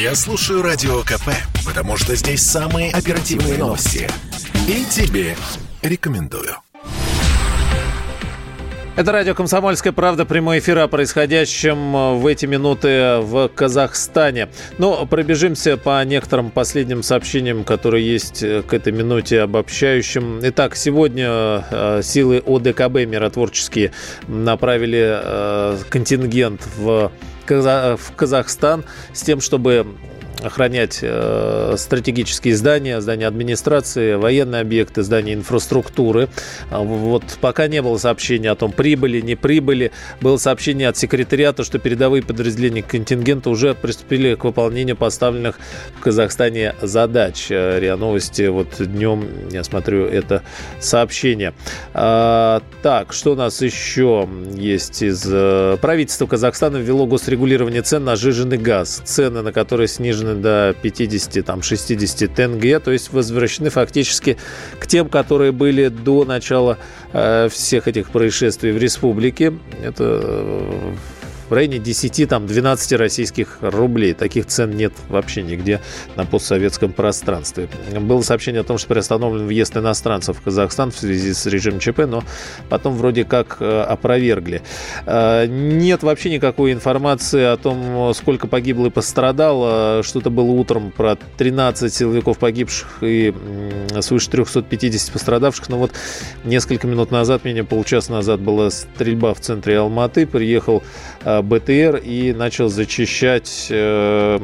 Я 0.00 0.14
слушаю 0.14 0.62
Радио 0.62 1.00
КП, 1.02 1.30
потому 1.66 1.96
что 1.96 2.14
здесь 2.14 2.42
самые 2.42 2.92
оперативные 2.92 3.58
новости. 3.58 4.08
И 4.68 4.84
тебе 4.84 5.36
рекомендую. 5.82 6.56
Это 8.96 9.12
радио 9.12 9.34
«Комсомольская 9.34 9.92
правда», 9.92 10.26
прямой 10.26 10.58
эфир 10.58 10.78
о 10.80 10.88
происходящем 10.88 12.18
в 12.18 12.26
эти 12.26 12.44
минуты 12.44 13.18
в 13.20 13.48
Казахстане. 13.48 14.48
Ну, 14.78 15.06
пробежимся 15.06 15.76
по 15.76 16.04
некоторым 16.04 16.50
последним 16.50 17.02
сообщениям, 17.02 17.64
которые 17.64 18.06
есть 18.06 18.40
к 18.40 18.74
этой 18.74 18.92
минуте 18.92 19.42
обобщающим. 19.42 20.40
Итак, 20.42 20.76
сегодня 20.76 21.64
э, 21.70 22.00
силы 22.02 22.42
ОДКБ 22.44 23.06
миротворческие 23.06 23.92
направили 24.26 25.20
э, 25.22 25.78
контингент 25.88 26.66
в 26.76 27.12
в 27.50 27.98
Казахстан 28.14 28.84
с 29.12 29.22
тем, 29.22 29.40
чтобы 29.40 29.84
охранять 30.42 31.00
э, 31.02 31.74
стратегические 31.76 32.54
здания, 32.56 33.00
здания 33.00 33.26
администрации, 33.26 34.14
военные 34.14 34.60
объекты, 34.62 35.02
здания 35.02 35.34
инфраструктуры. 35.34 36.28
А 36.70 36.80
вот 36.80 37.24
пока 37.40 37.68
не 37.68 37.82
было 37.82 37.98
сообщения 37.98 38.50
о 38.50 38.54
том, 38.54 38.72
прибыли, 38.72 39.20
не 39.20 39.36
прибыли. 39.36 39.92
Было 40.20 40.36
сообщение 40.36 40.88
от 40.88 40.96
секретариата, 40.96 41.64
что 41.64 41.78
передовые 41.78 42.22
подразделения 42.22 42.82
контингента 42.82 43.50
уже 43.50 43.74
приступили 43.74 44.34
к 44.34 44.44
выполнению 44.44 44.96
поставленных 44.96 45.58
в 45.96 46.00
Казахстане 46.00 46.74
задач. 46.80 47.46
Э, 47.50 47.78
РИА 47.78 47.96
Новости 47.96 48.48
вот 48.48 48.68
днем, 48.78 49.26
я 49.50 49.64
смотрю, 49.64 50.06
это 50.06 50.42
сообщение. 50.80 51.54
А, 51.94 52.62
так, 52.82 53.12
что 53.12 53.32
у 53.32 53.34
нас 53.36 53.60
еще 53.62 54.28
есть 54.54 55.02
из... 55.02 55.24
Э, 55.30 55.76
правительства 55.80 56.26
Казахстана 56.26 56.78
ввело 56.78 57.06
госрегулирование 57.06 57.82
цен 57.82 58.04
на 58.04 58.16
жиженый 58.16 58.58
газ. 58.58 59.02
Цены, 59.04 59.42
на 59.42 59.52
которые 59.52 59.88
снижены 59.88 60.29
снижены 60.30 60.42
до 60.42 60.74
50-60 60.82 62.34
тенге, 62.34 62.78
то 62.80 62.90
есть 62.90 63.12
возвращены 63.12 63.70
фактически 63.70 64.36
к 64.78 64.86
тем, 64.86 65.08
которые 65.08 65.52
были 65.52 65.88
до 65.88 66.24
начала 66.24 66.78
э, 67.12 67.48
всех 67.50 67.88
этих 67.88 68.10
происшествий 68.10 68.72
в 68.72 68.78
республике. 68.78 69.54
Это 69.82 70.20
э, 70.22 70.94
в 71.50 71.52
районе 71.52 71.78
10, 71.78 72.28
там, 72.28 72.46
12 72.46 72.92
российских 72.92 73.58
рублей. 73.60 74.14
Таких 74.14 74.46
цен 74.46 74.70
нет 74.70 74.92
вообще 75.08 75.42
нигде 75.42 75.80
на 76.16 76.24
постсоветском 76.24 76.92
пространстве. 76.92 77.68
Было 78.00 78.22
сообщение 78.22 78.60
о 78.60 78.64
том, 78.64 78.78
что 78.78 78.88
приостановлен 78.88 79.46
въезд 79.46 79.76
иностранцев 79.76 80.38
в 80.38 80.42
Казахстан 80.42 80.92
в 80.92 80.96
связи 80.96 81.34
с 81.34 81.46
режимом 81.46 81.80
ЧП, 81.80 82.00
но 82.06 82.22
потом 82.68 82.94
вроде 82.94 83.24
как 83.24 83.56
э, 83.60 83.82
опровергли. 83.82 84.62
Э, 85.06 85.46
нет 85.46 86.02
вообще 86.02 86.30
никакой 86.30 86.72
информации 86.72 87.42
о 87.42 87.56
том, 87.56 88.14
сколько 88.14 88.46
погибло 88.46 88.86
и 88.86 88.90
пострадало. 88.90 90.02
Что-то 90.04 90.30
было 90.30 90.50
утром 90.52 90.92
про 90.92 91.16
13 91.36 91.92
силовиков 91.92 92.38
погибших 92.38 92.98
и 93.02 93.34
свыше 94.00 94.30
350 94.30 95.12
пострадавших. 95.12 95.68
Но 95.68 95.78
вот 95.78 95.90
несколько 96.44 96.86
минут 96.86 97.10
назад, 97.10 97.44
менее 97.44 97.64
полчаса 97.64 98.12
назад 98.12 98.40
была 98.40 98.70
стрельба 98.70 99.34
в 99.34 99.40
центре 99.40 99.78
Алматы. 99.78 100.26
Приехал 100.26 100.82
э, 101.24 101.39
БТР 101.42 101.96
и 102.04 102.32
начал 102.32 102.68
зачищать 102.68 103.66
э, 103.70 104.38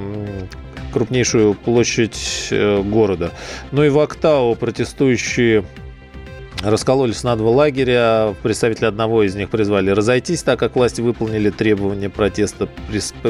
крупнейшую 0.93 1.55
площадь 1.55 2.49
э, 2.51 2.83
города. 2.83 3.33
Ну 3.73 3.85
и 3.85 3.89
в 3.89 3.99
Актау 3.99 4.55
протестующие 4.55 5.65
раскололись 6.63 7.23
на 7.23 7.37
два 7.37 7.51
лагеря. 7.51 8.35
Представители 8.43 8.87
одного 8.87 9.23
из 9.23 9.35
них 9.35 9.51
призвали 9.51 9.91
разойтись, 9.91 10.43
так 10.43 10.59
как 10.59 10.75
власти 10.75 11.01
выполнили 11.01 11.51
требования 11.51 12.09
протеста. 12.09 12.69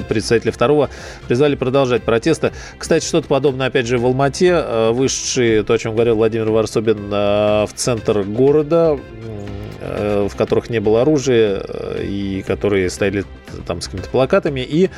Представители 0.09 0.51
второго 0.51 0.91
призвали 1.27 1.57
продолжать 1.57 2.03
протесты. 2.03 2.53
Кстати, 2.79 3.05
что-то 3.05 3.27
подобное, 3.27 3.67
опять 3.67 3.87
же, 3.87 3.99
в 3.99 4.07
Алмате. 4.07 4.53
Э, 4.53 4.91
вышедшие, 4.93 5.63
то, 5.65 5.75
о 5.75 5.79
чем 5.79 5.95
говорил 5.95 6.17
Владимир 6.17 6.51
Варсобин, 6.51 7.11
в 7.11 7.71
центр 7.75 8.23
города 8.23 8.99
в 9.87 10.33
которых 10.37 10.71
не 10.71 10.81
было 10.81 11.03
оружия 11.03 11.63
и 12.01 12.43
которые 12.47 12.91
стояли 12.91 13.25
там 13.67 13.81
с 13.81 13.87
какими-то 13.87 14.11
плакатами, 14.11 14.61
и 14.61 14.91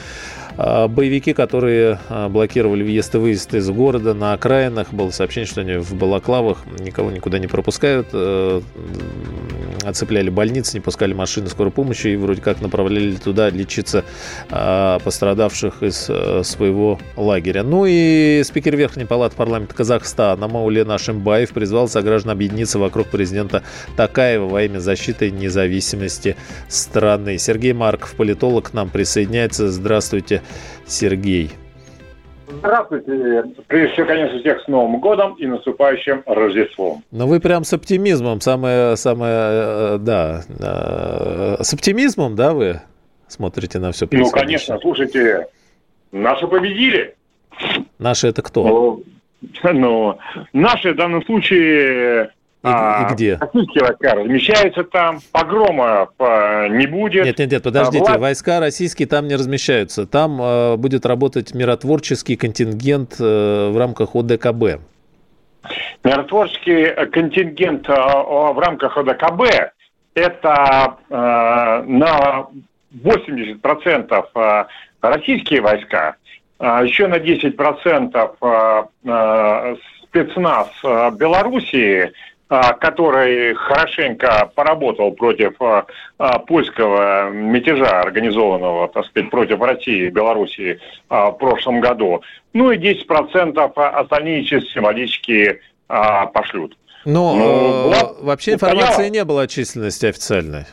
а, 0.57 0.89
боевики, 0.89 1.33
которые 1.33 1.99
блокировали 2.31 2.83
въезд 2.83 3.15
и 3.15 3.19
выезд 3.19 3.55
из 3.55 3.69
города 3.71 4.15
на 4.15 4.33
окраинах. 4.33 4.93
Было 4.93 5.11
сообщение, 5.11 5.47
что 5.47 5.61
они 5.61 5.75
в 5.75 5.95
балаклавах 5.95 6.59
никого 6.79 7.11
никуда 7.11 7.39
не 7.39 7.47
пропускают. 7.47 8.09
Оцепляли 9.89 10.31
больницы, 10.31 10.77
не 10.77 10.81
пускали 10.81 11.13
машины 11.13 11.49
скорой 11.49 11.73
помощи 11.73 12.09
и 12.09 12.17
вроде 12.17 12.43
как 12.43 12.61
направляли 12.61 13.17
туда 13.17 13.51
лечиться 13.51 14.05
а, 14.51 14.99
пострадавших 15.01 15.83
из 15.83 16.07
э, 16.09 16.43
своего 16.45 16.99
лагеря. 17.17 17.63
Ну 17.63 17.85
и 17.87 18.43
спикер 18.45 18.77
Верхней 18.77 19.07
Палаты 19.07 19.37
парламента 19.37 19.75
Казахстана 19.75 20.49
Маулен 20.49 20.91
Ашимбаев 20.91 21.51
призвал 21.51 21.89
сограждан 21.89 22.33
объединиться 22.33 22.79
вокруг 22.79 23.09
президента 23.09 23.63
Такаева 23.97 24.47
во 24.49 24.63
имя 24.63 24.79
защиты 24.79 25.31
независимости 25.31 26.37
страны. 26.69 27.39
Сергей 27.39 27.73
Марков, 27.73 28.15
политолог, 28.15 28.71
к 28.71 28.75
нам 28.75 28.91
присоединяется. 28.91 29.71
Здравствуйте. 29.71 30.43
Сергей. 30.87 31.53
Здравствуйте. 32.51 33.45
Прежде 33.67 33.93
всего, 33.93 34.07
конечно, 34.07 34.39
всех 34.41 34.63
с 34.63 34.69
Новым 34.69 35.01
годом 35.01 35.35
и 35.35 35.47
наступающим 35.47 36.23
Рождеством. 36.27 37.03
Ну, 37.11 37.27
вы 37.27 37.41
прям 37.41 37.65
с 37.65 37.73
оптимизмом, 37.73 38.41
самое, 38.41 38.97
самое, 38.97 39.35
э, 39.35 39.99
да, 40.01 40.43
э, 40.49 41.63
с 41.63 41.73
оптимизмом, 41.75 42.37
да, 42.37 42.55
вы 42.55 42.81
смотрите 43.27 43.79
на 43.79 43.93
все 43.93 44.09
Ну, 44.11 44.31
конечно, 44.31 44.79
слушайте, 44.81 45.49
наши 46.11 46.47
победили. 46.47 47.15
Наши 47.99 48.29
это 48.29 48.43
кто? 48.43 48.67
Ну, 48.67 49.03
Ну, 49.73 50.19
наши 50.53 50.93
в 50.93 50.97
данном 50.97 51.25
случае 51.25 52.31
и, 52.63 52.67
а, 52.67 53.07
и 53.09 53.15
где? 53.15 53.37
Российские 53.41 53.85
войска 53.85 54.15
размещаются 54.15 54.85
там, 54.85 55.21
погрома 55.33 56.09
а, 56.19 56.69
не 56.69 56.87
будет. 56.87 57.25
Нет, 57.25 57.39
нет, 57.39 57.53
нет, 57.53 57.63
подождите, 57.63 58.13
а, 58.13 58.19
войска 58.19 58.61
российские 58.61 59.07
там 59.07 59.29
не 59.29 59.37
размещаются. 59.37 60.07
Там 60.07 60.41
э, 60.43 60.77
будет 60.77 61.07
работать 61.07 61.55
миротворческий 61.55 62.37
контингент 62.37 63.17
э, 63.21 63.71
в 63.71 63.79
рамках 63.79 64.17
ОДКБ. 64.17 64.81
Миротворческий 66.03 67.07
контингент 67.07 67.89
э, 67.89 67.93
в 67.93 68.59
рамках 68.59 68.97
ОДКБ 68.97 69.43
это 70.15 70.97
э, 71.11 71.83
на 71.87 72.49
80% 72.95 74.27
э, 74.35 74.65
российские 75.01 75.61
войска, 75.61 76.17
а 76.59 76.83
еще 76.83 77.07
на 77.07 77.19
10% 77.19 78.37
э, 78.41 78.85
э, 79.05 79.77
спецназ 80.03 80.69
Белоруссии, 81.19 82.13
который 82.49 83.55
хорошенько 83.55 84.51
поработал 84.55 85.13
против 85.13 85.53
польского 86.47 87.31
мятежа, 87.31 88.01
организованного, 88.01 88.89
так 88.89 89.05
сказать, 89.07 89.31
против 89.31 89.61
России 89.61 90.07
и 90.07 90.11
Белоруссии 90.11 90.81
в 91.11 91.33
прошлом 91.33 91.81
году. 91.81 92.23
Ну 92.55 92.71
и 92.71 92.79
10% 92.79 93.59
остальные 93.75 94.45
чисто 94.45 94.71
символически 94.71 95.61
пошлют. 95.87 96.77
Но 97.05 97.35
ну, 97.35 97.85
была, 97.85 98.13
вообще 98.21 98.55
информации 98.55 99.09
не 99.09 99.25
было 99.25 99.43
о 99.43 99.47
численности 99.47 100.07
официальной. 100.07 100.67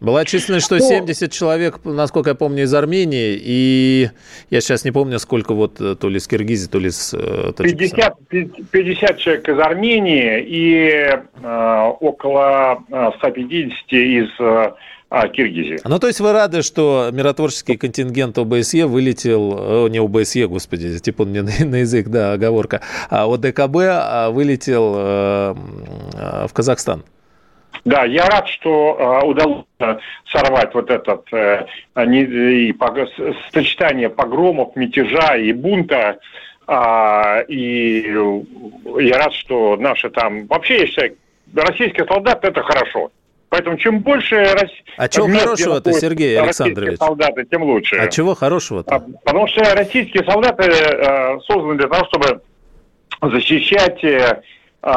Была 0.00 0.24
численность, 0.24 0.64
что 0.64 0.78
70 0.78 1.20
ну, 1.20 1.28
человек, 1.28 1.80
насколько 1.84 2.30
я 2.30 2.34
помню, 2.34 2.62
из 2.62 2.72
Армении, 2.72 3.38
и 3.38 4.08
я 4.48 4.60
сейчас 4.62 4.84
не 4.84 4.92
помню, 4.92 5.18
сколько 5.18 5.52
вот 5.52 5.78
э, 5.78 5.94
то 5.94 6.08
ли 6.08 6.18
с 6.18 6.26
Киргизии, 6.26 6.68
то 6.68 6.78
ли 6.78 6.90
с 6.90 7.12
э, 7.12 7.52
50, 7.54 8.14
50 8.70 9.18
человек 9.18 9.48
из 9.48 9.58
Армении 9.58 10.42
и 10.42 10.78
э, 11.42 11.92
около 12.00 12.82
150 13.18 13.92
э, 13.92 13.96
из 13.96 14.28
э, 14.40 14.72
а, 15.10 15.28
Киргизии. 15.28 15.80
Ну, 15.84 15.98
то 15.98 16.06
есть 16.06 16.20
вы 16.20 16.32
рады, 16.32 16.62
что 16.62 17.10
миротворческий 17.12 17.76
контингент 17.76 18.38
ОБСЕ 18.38 18.86
вылетел, 18.86 19.88
не 19.88 19.98
ОБСЕ, 19.98 20.46
господи, 20.46 20.98
типа 20.98 21.26
мне 21.26 21.42
на, 21.42 21.50
на 21.62 21.76
язык, 21.76 22.08
да, 22.08 22.32
оговорка, 22.32 22.80
а 23.10 23.26
ОДКБ 23.30 24.32
вылетел 24.34 24.94
э, 24.96 25.54
в 26.46 26.52
Казахстан? 26.54 27.04
Да, 27.84 28.04
я 28.04 28.26
рад, 28.26 28.48
что 28.48 28.96
э, 28.98 29.26
удалось 29.26 29.64
сорвать 30.26 30.74
вот 30.74 30.90
этот 30.90 31.26
э, 31.32 31.66
не, 32.06 32.22
и, 32.68 32.72
по, 32.72 32.94
сочетание 33.52 34.10
погромов, 34.10 34.76
мятежа 34.76 35.36
и 35.36 35.52
бунта. 35.52 36.18
Э, 36.68 37.44
и 37.48 38.02
я 38.98 39.18
рад, 39.18 39.32
что 39.32 39.76
наши 39.76 40.10
там... 40.10 40.46
Вообще, 40.46 40.80
я 40.80 40.86
считаю, 40.86 41.16
российские 41.54 42.06
солдаты– 42.06 42.48
это 42.48 42.62
хорошо. 42.62 43.10
Поэтому 43.50 43.76
чем 43.78 43.98
больше... 43.98 44.56
А 44.96 45.08
чего 45.08 45.26
хорошего-то, 45.26 45.92
Сергей 45.92 46.38
Александрович? 46.40 46.98
солдаты, 46.98 47.44
тем 47.44 47.64
лучше. 47.64 47.96
А 47.96 48.06
чего 48.06 48.34
хорошего-то? 48.36 48.94
А, 48.94 49.00
потому 49.24 49.48
что 49.48 49.74
российские 49.74 50.24
солдаты 50.24 50.70
э, 50.70 51.40
созданы 51.40 51.74
для 51.74 51.88
того, 51.88 52.06
чтобы 52.06 52.42
защищать 53.20 54.04
э, 54.04 54.40
э, 54.82 54.88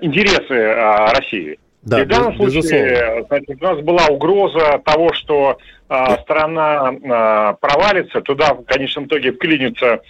интересы 0.00 0.54
э, 0.54 1.12
России. 1.12 1.58
Да, 1.82 2.00
и 2.00 2.04
в 2.04 2.08
данном 2.08 2.36
случае 2.36 3.24
значит, 3.26 3.60
у 3.60 3.64
нас 3.64 3.80
была 3.80 4.06
угроза 4.06 4.80
того, 4.84 5.12
что 5.14 5.58
э, 5.88 5.94
страна 6.22 6.92
э, 6.92 7.54
провалится, 7.60 8.20
туда 8.20 8.54
в 8.54 8.64
конечном 8.64 9.06
итоге 9.06 9.32
вклинится 9.32 10.00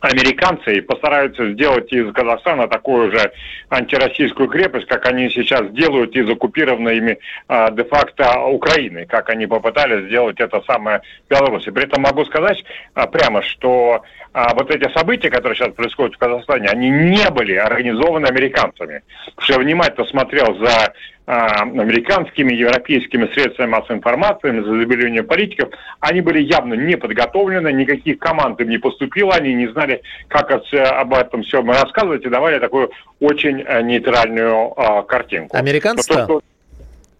американцы 0.00 0.78
и 0.78 0.80
постараются 0.80 1.52
сделать 1.52 1.92
из 1.92 2.12
Казахстана 2.12 2.68
такую 2.68 3.10
же 3.10 3.32
антироссийскую 3.70 4.48
крепость, 4.48 4.86
как 4.86 5.06
они 5.06 5.28
сейчас 5.30 5.70
делают 5.70 6.14
из 6.14 6.28
оккупированной 6.28 6.98
ими 6.98 7.18
а, 7.48 7.70
де-факто 7.70 8.40
Украины, 8.46 9.06
как 9.06 9.30
они 9.30 9.46
попытались 9.46 10.06
сделать 10.06 10.38
это 10.40 10.62
самое 10.66 11.02
Беларуси. 11.28 11.70
При 11.70 11.84
этом 11.84 12.02
могу 12.02 12.24
сказать 12.24 12.64
а, 12.94 13.06
прямо, 13.06 13.42
что 13.42 14.02
а, 14.32 14.54
вот 14.54 14.70
эти 14.70 14.90
события, 14.92 15.30
которые 15.30 15.56
сейчас 15.56 15.72
происходят 15.74 16.14
в 16.14 16.18
Казахстане, 16.18 16.68
они 16.68 16.90
не 16.90 17.28
были 17.30 17.54
организованы 17.54 18.26
американцами. 18.26 19.02
Я 19.48 19.58
внимательно 19.58 20.06
смотрел 20.06 20.56
за 20.58 20.92
американскими, 21.28 22.54
европейскими 22.54 23.26
средствами 23.34 23.68
массовой 23.68 23.96
информации, 23.98 24.58
за 24.60 24.78
забелением 24.78 25.26
политиков, 25.26 25.68
они 26.00 26.22
были 26.22 26.40
явно 26.40 26.72
не 26.72 26.96
подготовлены, 26.96 27.70
никаких 27.70 28.18
команд 28.18 28.58
им 28.60 28.70
не 28.70 28.78
поступило, 28.78 29.34
они 29.34 29.52
не 29.52 29.68
знали, 29.68 30.00
как 30.28 30.50
об 30.50 31.14
этом 31.14 31.42
всем 31.42 31.70
рассказывать, 31.70 32.24
и 32.24 32.30
давали 32.30 32.58
такую 32.58 32.90
очень 33.20 33.60
э, 33.60 33.82
нейтральную 33.82 34.72
а, 34.74 35.02
картинку. 35.02 35.54
Американцы? 35.54 36.08
То, 36.08 36.24
что... 36.24 36.40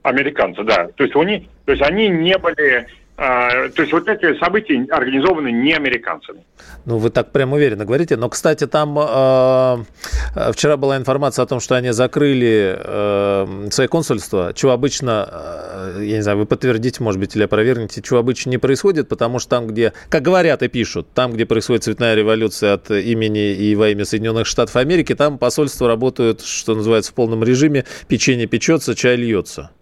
Американцы, 0.02 0.62
да. 0.64 0.88
То 0.96 1.04
есть, 1.04 1.14
они, 1.14 1.46
то 1.66 1.72
есть 1.72 1.82
они 1.82 2.08
не 2.08 2.38
были 2.38 2.78
а, 2.78 2.86
то 3.18 3.72
есть 3.78 3.92
вот 3.92 4.08
эти 4.08 4.38
события 4.38 4.86
организованы 4.92 5.50
не 5.50 5.72
американцами. 5.72 6.44
Ну, 6.84 6.98
вы 6.98 7.10
так 7.10 7.32
прям 7.32 7.52
уверенно 7.52 7.84
говорите. 7.84 8.16
Но, 8.16 8.28
кстати, 8.28 8.66
там 8.66 8.96
э, 8.96 10.52
вчера 10.52 10.76
была 10.76 10.96
информация 10.96 11.42
о 11.42 11.46
том, 11.46 11.58
что 11.58 11.74
они 11.74 11.90
закрыли 11.90 12.78
э, 12.78 13.68
свои 13.70 13.88
консульства, 13.88 14.52
чего 14.54 14.70
обычно, 14.70 15.28
э, 15.30 16.04
я 16.04 16.16
не 16.16 16.22
знаю, 16.22 16.38
вы 16.38 16.46
подтвердите, 16.46 17.02
может 17.02 17.20
быть, 17.20 17.34
или 17.34 17.42
опровергнете, 17.42 18.02
чего 18.02 18.20
обычно 18.20 18.50
не 18.50 18.58
происходит, 18.58 19.08
потому 19.08 19.40
что 19.40 19.50
там, 19.50 19.66
где, 19.66 19.92
как 20.08 20.22
говорят 20.22 20.62
и 20.62 20.68
пишут, 20.68 21.08
там, 21.12 21.32
где 21.32 21.44
происходит 21.44 21.84
цветная 21.84 22.14
революция 22.14 22.74
от 22.74 22.90
имени 22.90 23.52
и 23.52 23.74
во 23.74 23.88
имя 23.88 24.04
Соединенных 24.04 24.46
Штатов 24.46 24.76
Америки, 24.76 25.16
там 25.16 25.38
посольства 25.38 25.88
работают, 25.88 26.42
что 26.42 26.76
называется, 26.76 27.10
в 27.10 27.14
полном 27.14 27.42
режиме, 27.42 27.84
печенье 28.06 28.46
печется, 28.46 28.94
чай 28.94 29.16
льется. 29.16 29.72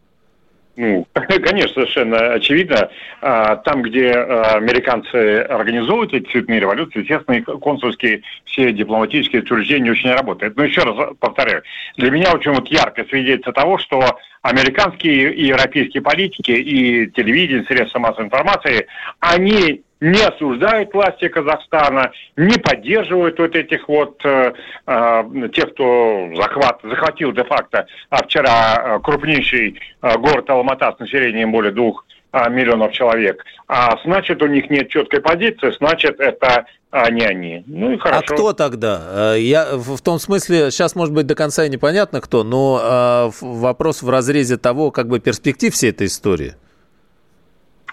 Ну, 0.76 1.06
конечно, 1.14 1.72
совершенно 1.72 2.34
очевидно. 2.34 2.90
А, 3.22 3.56
там, 3.56 3.82
где 3.82 4.12
а, 4.12 4.56
американцы 4.56 5.40
организовывают 5.40 6.12
эти 6.12 6.30
цветные 6.30 6.60
революции, 6.60 7.00
естественно, 7.00 7.36
их 7.36 7.44
консульские 7.44 8.22
все 8.44 8.72
дипломатические 8.72 9.42
учреждения 9.42 9.90
очень 9.90 10.10
работают. 10.10 10.56
Но 10.56 10.64
еще 10.64 10.82
раз 10.82 11.14
повторяю, 11.18 11.62
для 11.96 12.10
меня 12.10 12.32
очень 12.32 12.52
вот 12.52 12.68
яркое 12.68 13.06
свидетельство 13.06 13.54
того, 13.54 13.78
что 13.78 14.18
американские 14.42 15.34
и 15.34 15.46
европейские 15.46 16.02
политики 16.02 16.52
и 16.52 17.06
телевидение, 17.10 17.64
средства 17.64 17.98
массовой 17.98 18.26
информации, 18.26 18.86
они 19.20 19.82
не 20.00 20.22
осуждают 20.22 20.92
власти 20.92 21.28
Казахстана, 21.28 22.12
не 22.36 22.58
поддерживают 22.58 23.38
вот 23.38 23.56
этих 23.56 23.88
вот 23.88 24.20
э, 24.24 24.52
э, 24.86 25.48
тех, 25.54 25.72
кто 25.72 26.30
захват, 26.36 26.80
захватил 26.82 27.32
де-факто 27.32 27.86
а 28.10 28.22
вчера 28.24 28.76
э, 28.76 29.00
крупнейший 29.02 29.80
э, 30.02 30.18
город 30.18 30.50
Алмата 30.50 30.94
с 30.96 31.00
населением 31.00 31.50
более 31.50 31.72
двух 31.72 32.04
э, 32.32 32.50
миллионов 32.50 32.92
человек. 32.92 33.42
А 33.68 33.96
значит, 34.04 34.42
у 34.42 34.46
них 34.46 34.68
нет 34.68 34.90
четкой 34.90 35.20
позиции, 35.20 35.72
значит, 35.78 36.20
это 36.20 36.66
а 36.90 37.10
не 37.10 37.24
они. 37.24 37.64
Ну 37.66 37.92
и 37.92 37.98
хорошо. 37.98 38.24
А 38.28 38.34
кто 38.34 38.52
тогда? 38.52 39.34
Я 39.34 39.76
в 39.76 40.00
том 40.00 40.18
смысле, 40.18 40.70
сейчас, 40.70 40.94
может 40.94 41.14
быть, 41.14 41.26
до 41.26 41.34
конца 41.34 41.64
и 41.64 41.68
непонятно 41.68 42.20
кто, 42.20 42.42
но 42.44 43.30
вопрос 43.40 44.02
в 44.02 44.08
разрезе 44.08 44.56
того, 44.56 44.90
как 44.90 45.08
бы 45.08 45.18
перспектив 45.20 45.74
всей 45.74 45.90
этой 45.90 46.06
истории. 46.06 46.54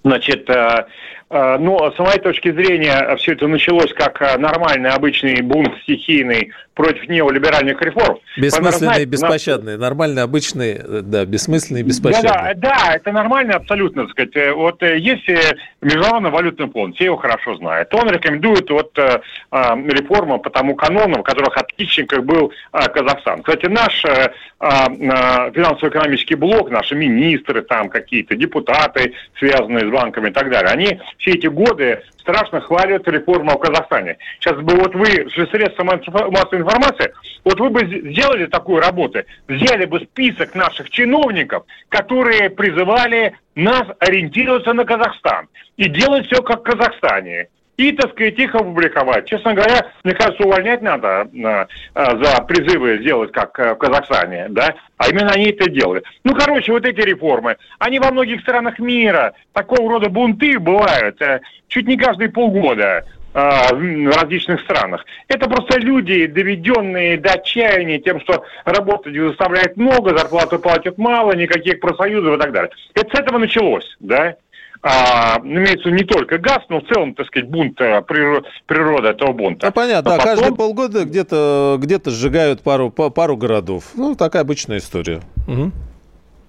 Значит, 0.04 0.48
э, 1.34 1.56
э, 1.56 1.58
ну, 1.60 1.92
с 1.92 2.00
моей 2.00 2.20
точки 2.20 2.52
зрения, 2.52 3.16
все 3.18 3.34
это 3.34 3.48
началось 3.48 3.94
как 3.94 4.22
э, 4.22 4.38
нормальный, 4.38 4.92
обычный 4.92 5.42
бунт 5.42 5.74
стихийный 5.84 6.52
против 6.74 7.08
неолиберальных 7.08 7.82
реформ. 7.82 8.18
Бессмысленный 8.38 9.04
и 9.04 9.06
беспощадный. 9.06 9.74
Нас... 9.74 9.82
Нормальный, 9.82 10.24
обычный, 10.24 10.82
да, 11.04 11.26
бессмысленный 11.26 11.82
и 11.82 11.84
беспощадный. 11.84 12.30
Да, 12.30 12.54
да, 12.56 12.76
да, 12.86 12.96
это 12.96 13.12
нормально 13.12 13.56
абсолютно, 13.56 14.08
так 14.08 14.12
сказать. 14.12 14.56
Вот 14.56 14.82
есть 14.82 15.28
Международный 15.82 16.32
валютный 16.32 16.70
фонд, 16.70 16.96
все 16.96 17.06
его 17.06 17.18
хорошо 17.18 17.56
знают. 17.56 17.94
Он 17.94 18.10
рекомендует 18.10 18.70
вот 18.70 18.98
реформу 19.52 20.40
по 20.40 20.50
тому 20.50 20.76
канону, 20.76 21.20
в 21.20 21.24
которых 21.24 21.56
отличниках 21.58 22.24
был 22.24 22.52
Казахстан. 22.72 23.44
Кстати, 23.44 23.68
наш 23.68 24.04
финансово-экономический 24.60 26.36
блок, 26.36 26.72
наши 26.72 26.96
министры 26.96 27.62
там 27.62 27.90
какие-то, 27.90 28.36
депутаты, 28.36 29.14
связанные 29.38 29.88
с 29.88 29.92
банками 29.92 30.30
и 30.30 30.32
так 30.32 30.50
далее, 30.50 30.72
они 30.72 31.00
все 31.18 31.32
эти 31.32 31.48
годы 31.48 32.02
страшно 32.18 32.62
хвалят 32.62 33.08
реформу 33.08 33.52
в 33.52 33.60
Казахстане. 33.60 34.18
Сейчас 34.40 34.58
бы 34.62 34.76
вот 34.76 34.96
вы, 34.96 35.28
средства 35.52 35.84
массовой 35.84 36.63
информации, 36.64 37.14
вот 37.44 37.60
вы 37.60 37.70
бы 37.70 37.86
сделали 37.86 38.46
такую 38.46 38.82
работу, 38.82 39.20
взяли 39.48 39.86
бы 39.86 40.00
список 40.00 40.56
наших 40.56 40.90
чиновников, 40.90 41.66
которые 41.90 42.50
призывали 42.50 43.36
нас 43.56 43.84
ориентироваться 44.00 44.74
на 44.74 44.86
Казахстан 44.86 45.48
и 45.78 45.88
делать 45.90 46.26
все 46.28 46.42
как 46.42 46.62
в 46.62 46.64
Казахстане 46.64 47.48
и, 47.78 47.92
так 47.92 48.12
сказать, 48.12 48.38
их 48.38 48.54
опубликовать. 48.54 49.28
Честно 49.28 49.54
говоря, 49.54 49.88
мне 50.04 50.14
кажется, 50.14 50.44
увольнять 50.44 50.82
надо 50.82 51.28
э, 51.34 51.66
за 51.96 52.42
призывы 52.44 53.00
сделать, 53.00 53.32
как 53.32 53.58
э, 53.60 53.74
в 53.74 53.78
Казахстане, 53.78 54.48
да, 54.50 54.76
а 54.98 55.10
именно 55.10 55.32
они 55.32 55.46
это 55.46 55.70
делают. 55.70 56.06
Ну, 56.24 56.36
короче, 56.36 56.72
вот 56.72 56.86
эти 56.86 57.02
реформы, 57.02 57.58
они 57.80 58.00
во 58.00 58.12
многих 58.12 58.42
странах 58.42 58.78
мира, 58.80 59.34
такого 59.54 59.90
рода 59.90 60.10
бунты 60.10 60.60
бывают 60.60 61.20
э, 61.22 61.42
чуть 61.68 61.88
не 61.88 61.98
каждые 61.98 62.30
полгода. 62.30 63.06
А, 63.34 63.74
в 63.74 64.08
различных 64.16 64.62
странах. 64.62 65.06
Это 65.28 65.50
просто 65.50 65.80
люди, 65.80 66.28
доведенные 66.28 67.18
до 67.18 67.34
отчаяния 67.34 68.00
тем, 68.00 68.22
что 68.22 68.44
работать 68.66 69.16
заставляет 69.16 69.78
много, 69.78 70.18
зарплату 70.18 70.60
платят 70.60 70.98
мало, 70.98 71.34
никаких 71.34 71.80
профсоюзов 71.80 72.38
и 72.38 72.42
так 72.42 72.52
далее. 72.52 72.72
Это 72.94 73.16
с 73.16 73.20
этого 73.20 73.38
началось, 73.38 73.96
да? 74.00 74.36
а, 74.84 75.40
имеется 75.42 75.90
не 75.90 76.04
только 76.04 76.38
газ, 76.38 76.60
но 76.68 76.82
в 76.82 76.88
целом, 76.88 77.16
так 77.16 77.26
сказать, 77.28 77.48
бунт 77.48 77.80
э, 77.80 78.02
природа, 78.02 78.50
природа 78.66 79.10
этого 79.10 79.32
бунта. 79.32 79.68
А 79.68 79.72
понятно, 79.72 80.14
а 80.14 80.18
потом... 80.18 80.36
каждые 80.36 80.56
полгода 80.56 81.06
где-то 81.06 81.78
где 81.80 82.00
сжигают 82.06 82.62
пару, 82.62 82.92
пару 82.92 83.38
городов. 83.38 83.86
Ну, 83.96 84.16
такая 84.16 84.42
обычная 84.42 84.80
история. 84.80 85.22
Угу. 85.48 85.72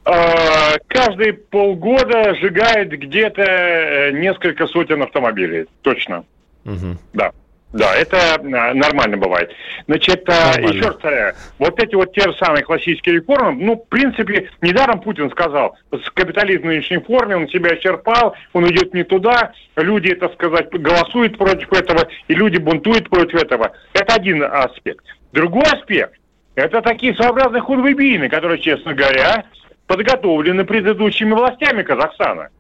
А, 0.06 0.72
каждые 0.88 1.34
полгода 1.34 2.34
сжигает 2.34 2.90
где-то 2.90 3.42
э, 3.42 4.10
несколько 4.12 4.66
сотен 4.66 5.02
автомобилей. 5.02 5.66
Точно. 5.82 6.24
Угу. 6.64 6.96
Да. 7.12 7.32
Да, 7.74 7.92
это 7.96 8.36
а, 8.36 8.72
нормально 8.72 9.16
бывает. 9.16 9.50
Значит, 9.88 10.22
а, 10.28 10.52
нормально. 10.52 10.76
еще 10.76 10.96
раз 11.02 11.34
вот 11.58 11.82
эти 11.82 11.96
вот 11.96 12.12
те 12.12 12.20
же 12.20 12.32
самые 12.34 12.62
классические 12.62 13.16
реформы, 13.16 13.64
ну, 13.64 13.74
в 13.74 13.88
принципе, 13.88 14.48
недаром 14.62 15.00
Путин 15.00 15.28
сказал, 15.30 15.76
с 15.90 16.08
капитализм 16.10 16.62
в 16.62 16.66
нынешней 16.66 16.98
форме, 16.98 17.36
он 17.36 17.48
себя 17.48 17.76
исчерпал, 17.76 18.36
он 18.52 18.70
идет 18.70 18.94
не 18.94 19.02
туда, 19.02 19.54
люди, 19.74 20.12
это 20.12 20.28
сказать, 20.34 20.70
голосуют 20.70 21.36
против 21.36 21.72
этого, 21.72 22.06
и 22.28 22.34
люди 22.34 22.58
бунтуют 22.58 23.10
против 23.10 23.42
этого. 23.42 23.72
Это 23.92 24.14
один 24.14 24.44
аспект. 24.44 25.04
Другой 25.32 25.64
аспект, 25.64 26.14
это 26.54 26.80
такие 26.80 27.12
своеобразные 27.14 27.60
хунвейбины, 27.60 28.28
которые, 28.28 28.60
честно 28.60 28.94
говоря, 28.94 29.46
подготовлены 29.88 30.64
предыдущими 30.64 31.32
властями 31.32 31.82
Казахстана. 31.82 32.50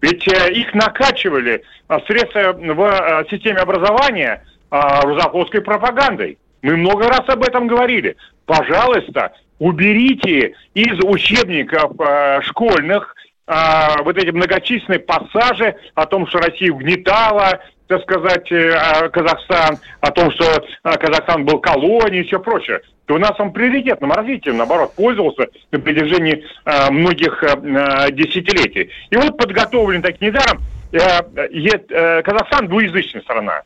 Ведь 0.00 0.26
э, 0.28 0.52
их 0.52 0.74
накачивали 0.74 1.62
э, 1.88 1.98
средства 2.06 2.52
в 2.52 2.80
э, 2.82 3.24
системе 3.30 3.58
образования 3.58 4.44
а, 4.70 5.00
рузафовской 5.00 5.62
пропагандой. 5.62 6.38
Мы 6.62 6.76
много 6.76 7.08
раз 7.08 7.22
об 7.28 7.42
этом 7.42 7.66
говорили. 7.66 8.16
Пожалуйста, 8.44 9.32
уберите 9.58 10.54
из 10.74 11.02
учебников 11.04 11.92
а, 11.98 12.42
школьных 12.42 13.14
а, 13.46 14.02
вот 14.02 14.18
эти 14.18 14.30
многочисленные 14.30 15.00
пассажи 15.00 15.74
о 15.94 16.04
том, 16.04 16.26
что 16.26 16.38
Россия 16.38 16.70
угнетала, 16.70 17.60
так 17.86 18.02
сказать, 18.02 18.52
э, 18.52 19.08
Казахстан, 19.08 19.78
о 20.02 20.10
том, 20.10 20.30
что 20.32 20.62
Казахстан 20.82 21.46
был 21.46 21.58
колонией 21.58 22.22
и 22.22 22.26
все 22.26 22.38
прочее. 22.38 22.82
То 23.08 23.16
нас 23.16 23.32
он 23.40 23.52
приоритетным 23.54 24.12
развитием, 24.12 24.58
наоборот, 24.58 24.94
пользовался 24.94 25.48
на 25.72 25.80
протяжении 25.80 26.44
э, 26.66 26.90
многих 26.90 27.42
э, 27.42 28.12
десятилетий. 28.12 28.90
И 29.08 29.16
вот 29.16 29.36
подготовлен 29.38 30.02
так 30.02 30.20
недаром. 30.20 30.62
Казахстан 30.90 32.66
двуязычная 32.68 33.20
страна 33.20 33.62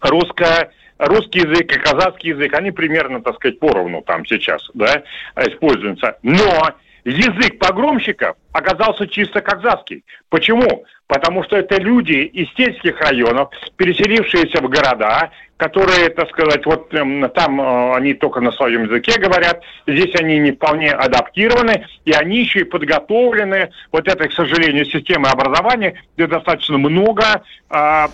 русско 0.00 0.70
русский 0.98 1.40
язык 1.40 1.72
и 1.76 1.78
казахский 1.78 2.30
язык, 2.30 2.54
они 2.54 2.70
примерно, 2.70 3.20
так 3.22 3.36
сказать, 3.36 3.58
поровну 3.58 4.02
там 4.02 4.24
сейчас, 4.26 4.68
да, 4.74 5.02
используются. 5.36 6.18
Но 6.22 6.70
язык 7.04 7.58
погромщиков 7.58 8.36
оказался 8.52 9.06
чисто 9.06 9.40
казахский. 9.40 10.04
Почему? 10.28 10.84
Потому 11.06 11.42
что 11.44 11.56
это 11.56 11.80
люди 11.80 12.12
из 12.12 12.48
сельских 12.54 13.00
районов, 13.00 13.50
переселившиеся 13.76 14.62
в 14.62 14.68
города, 14.68 15.30
которые, 15.62 16.08
так 16.08 16.28
сказать, 16.30 16.66
вот 16.66 16.92
э, 16.92 17.28
там 17.36 17.60
э, 17.60 17.94
они 17.94 18.14
только 18.14 18.40
на 18.40 18.50
своем 18.50 18.84
языке 18.84 19.20
говорят, 19.20 19.62
здесь 19.86 20.12
они 20.16 20.38
не 20.38 20.52
вполне 20.52 20.90
адаптированы, 20.90 21.86
и 22.04 22.10
они 22.10 22.40
еще 22.40 22.60
и 22.60 22.64
подготовлены. 22.64 23.70
Вот 23.92 24.08
это, 24.08 24.28
к 24.28 24.32
сожалению, 24.32 24.86
система 24.86 25.30
образования, 25.30 26.02
где 26.16 26.26
достаточно 26.26 26.78
много 26.78 27.22
э, 27.22 27.76
э, 27.76 28.06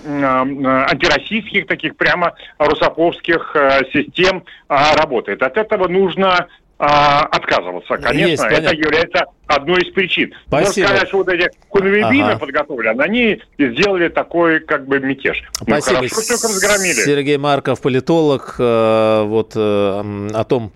антироссийских 0.90 1.66
таких 1.66 1.96
прямо 1.96 2.34
русоповских 2.58 3.52
э, 3.54 3.80
систем 3.94 4.44
э, 4.68 4.74
работает. 4.96 5.42
От 5.42 5.56
этого 5.56 5.88
нужно 5.88 6.48
а, 6.78 7.22
отказываться. 7.22 7.96
Конечно, 7.96 8.28
Есть, 8.28 8.44
это 8.44 8.74
является 8.74 9.24
одной 9.48 9.80
из 9.80 9.92
причин. 9.92 10.32
Спасибо. 10.46 10.66
Можно 10.66 10.84
сказать, 10.86 11.08
что 11.08 11.16
вот 11.18 11.28
эти 11.28 11.50
хунвейбины 11.70 12.30
ага. 12.30 12.38
подготовлены, 12.38 13.00
они 13.00 13.42
сделали 13.58 14.08
такой 14.08 14.60
как 14.60 14.86
бы 14.86 15.00
мятеж. 15.00 15.42
Ну, 15.60 15.66
Спасибо. 15.66 16.02
Ну, 16.02 16.08
хорошо, 16.08 16.28
только 16.28 16.48
разгромили. 16.48 17.04
Сергей 17.04 17.36
Марков, 17.38 17.80
политолог, 17.80 18.56
э, 18.58 19.22
вот 19.24 19.52
э, 19.56 20.28
о 20.34 20.44
том, 20.44 20.72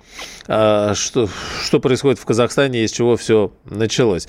э, 0.49 0.93
что, 0.95 1.29
что 1.63 1.81
происходит 1.81 2.19
в 2.19 2.25
Казахстане 2.25 2.83
и 2.83 2.89
с 2.89 2.93
чего 2.93 3.17
все 3.17 3.53
началось. 3.67 4.27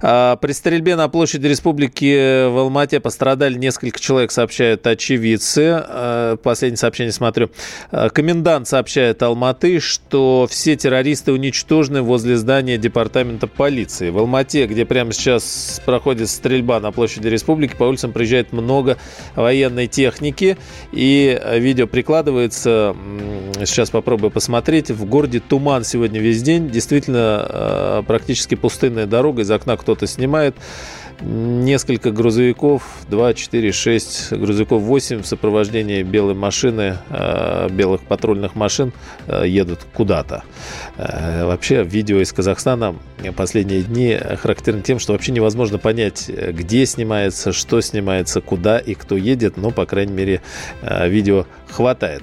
При 0.00 0.52
стрельбе 0.52 0.94
на 0.94 1.08
площади 1.08 1.46
республики 1.46 2.48
в 2.48 2.58
Алмате 2.58 3.00
пострадали 3.00 3.54
несколько 3.54 3.98
человек, 3.98 4.30
сообщают 4.30 4.86
очевидцы. 4.86 6.36
Последнее 6.42 6.76
сообщение 6.76 7.12
смотрю. 7.12 7.50
Комендант 7.90 8.68
сообщает 8.68 9.22
Алматы, 9.22 9.80
что 9.80 10.46
все 10.50 10.76
террористы 10.76 11.15
уничтожены 11.32 12.02
возле 12.02 12.36
здания 12.36 12.78
департамента 12.78 13.46
полиции. 13.46 14.10
В 14.10 14.18
Алмате, 14.18 14.66
где 14.66 14.84
прямо 14.84 15.12
сейчас 15.12 15.80
проходит 15.84 16.28
стрельба 16.28 16.80
на 16.80 16.92
площади 16.92 17.28
республики, 17.28 17.74
по 17.76 17.84
улицам 17.84 18.12
приезжает 18.12 18.52
много 18.52 18.96
военной 19.34 19.86
техники. 19.86 20.56
И 20.92 21.40
видео 21.54 21.86
прикладывается. 21.86 22.94
Сейчас 23.64 23.90
попробую 23.90 24.30
посмотреть. 24.30 24.90
В 24.90 25.04
городе 25.04 25.40
туман 25.40 25.84
сегодня 25.84 26.20
весь 26.20 26.42
день. 26.42 26.70
Действительно, 26.70 27.46
э, 27.48 28.02
практически 28.06 28.54
пустынная 28.54 29.06
дорога. 29.06 29.42
Из 29.42 29.50
окна 29.50 29.76
кто-то 29.76 30.06
снимает 30.06 30.54
несколько 31.20 32.10
грузовиков, 32.10 32.82
2, 33.08 33.34
4, 33.34 33.72
6 33.72 34.32
грузовиков, 34.32 34.82
8 34.82 35.22
в 35.22 35.26
сопровождении 35.26 36.02
белой 36.02 36.34
машины, 36.34 36.98
э, 37.08 37.68
белых 37.70 38.02
патрульных 38.02 38.54
машин 38.54 38.92
э, 39.26 39.44
едут 39.46 39.80
куда-то. 39.94 40.44
Э, 41.08 41.44
вообще, 41.44 41.84
видео 41.84 42.20
из 42.20 42.32
Казахстана 42.32 42.96
последние 43.36 43.82
дни 43.82 44.18
характерно 44.42 44.82
тем, 44.82 44.98
что 44.98 45.12
вообще 45.12 45.32
невозможно 45.32 45.78
понять, 45.78 46.28
где 46.28 46.86
снимается, 46.86 47.52
что 47.52 47.80
снимается, 47.80 48.40
куда 48.40 48.78
и 48.78 48.94
кто 48.94 49.16
едет, 49.16 49.56
но, 49.56 49.70
по 49.70 49.86
крайней 49.86 50.12
мере, 50.12 50.42
видео 50.82 51.46
хватает. 51.70 52.22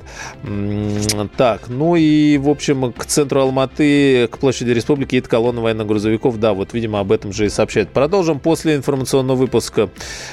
Так, 1.37 1.69
ну 1.69 1.95
и, 1.95 2.37
в 2.37 2.49
общем, 2.49 2.93
к 2.93 3.05
центру 3.05 3.41
Алматы, 3.41 4.27
к 4.27 4.37
площади 4.37 4.71
Республики 4.71 5.15
едет 5.15 5.27
колонна 5.27 5.61
военных 5.61 5.87
грузовиков. 5.87 6.39
Да, 6.39 6.53
вот, 6.53 6.73
видимо, 6.73 6.99
об 6.99 7.11
этом 7.11 7.33
же 7.33 7.45
и 7.45 7.49
сообщают. 7.49 7.89
Продолжим 7.89 8.39
после 8.39 8.75
информационного 8.75 9.37
выпуска 9.37 9.89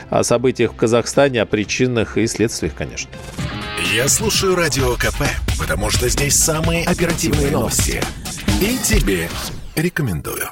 о 0.08 0.22
событиях 0.22 0.72
в 0.72 0.76
Казахстане, 0.76 1.42
о 1.42 1.46
причинах 1.46 2.18
и 2.18 2.26
следствиях, 2.26 2.74
конечно. 2.74 3.10
Я 3.94 4.08
слушаю 4.08 4.54
Радио 4.54 4.94
КП, 4.94 5.22
потому 5.58 5.90
что 5.90 6.08
здесь 6.08 6.36
самые 6.36 6.84
оперативные 6.84 7.50
новости. 7.50 8.00
И 8.60 8.78
тебе 8.78 9.28
рекомендую. 9.74 10.50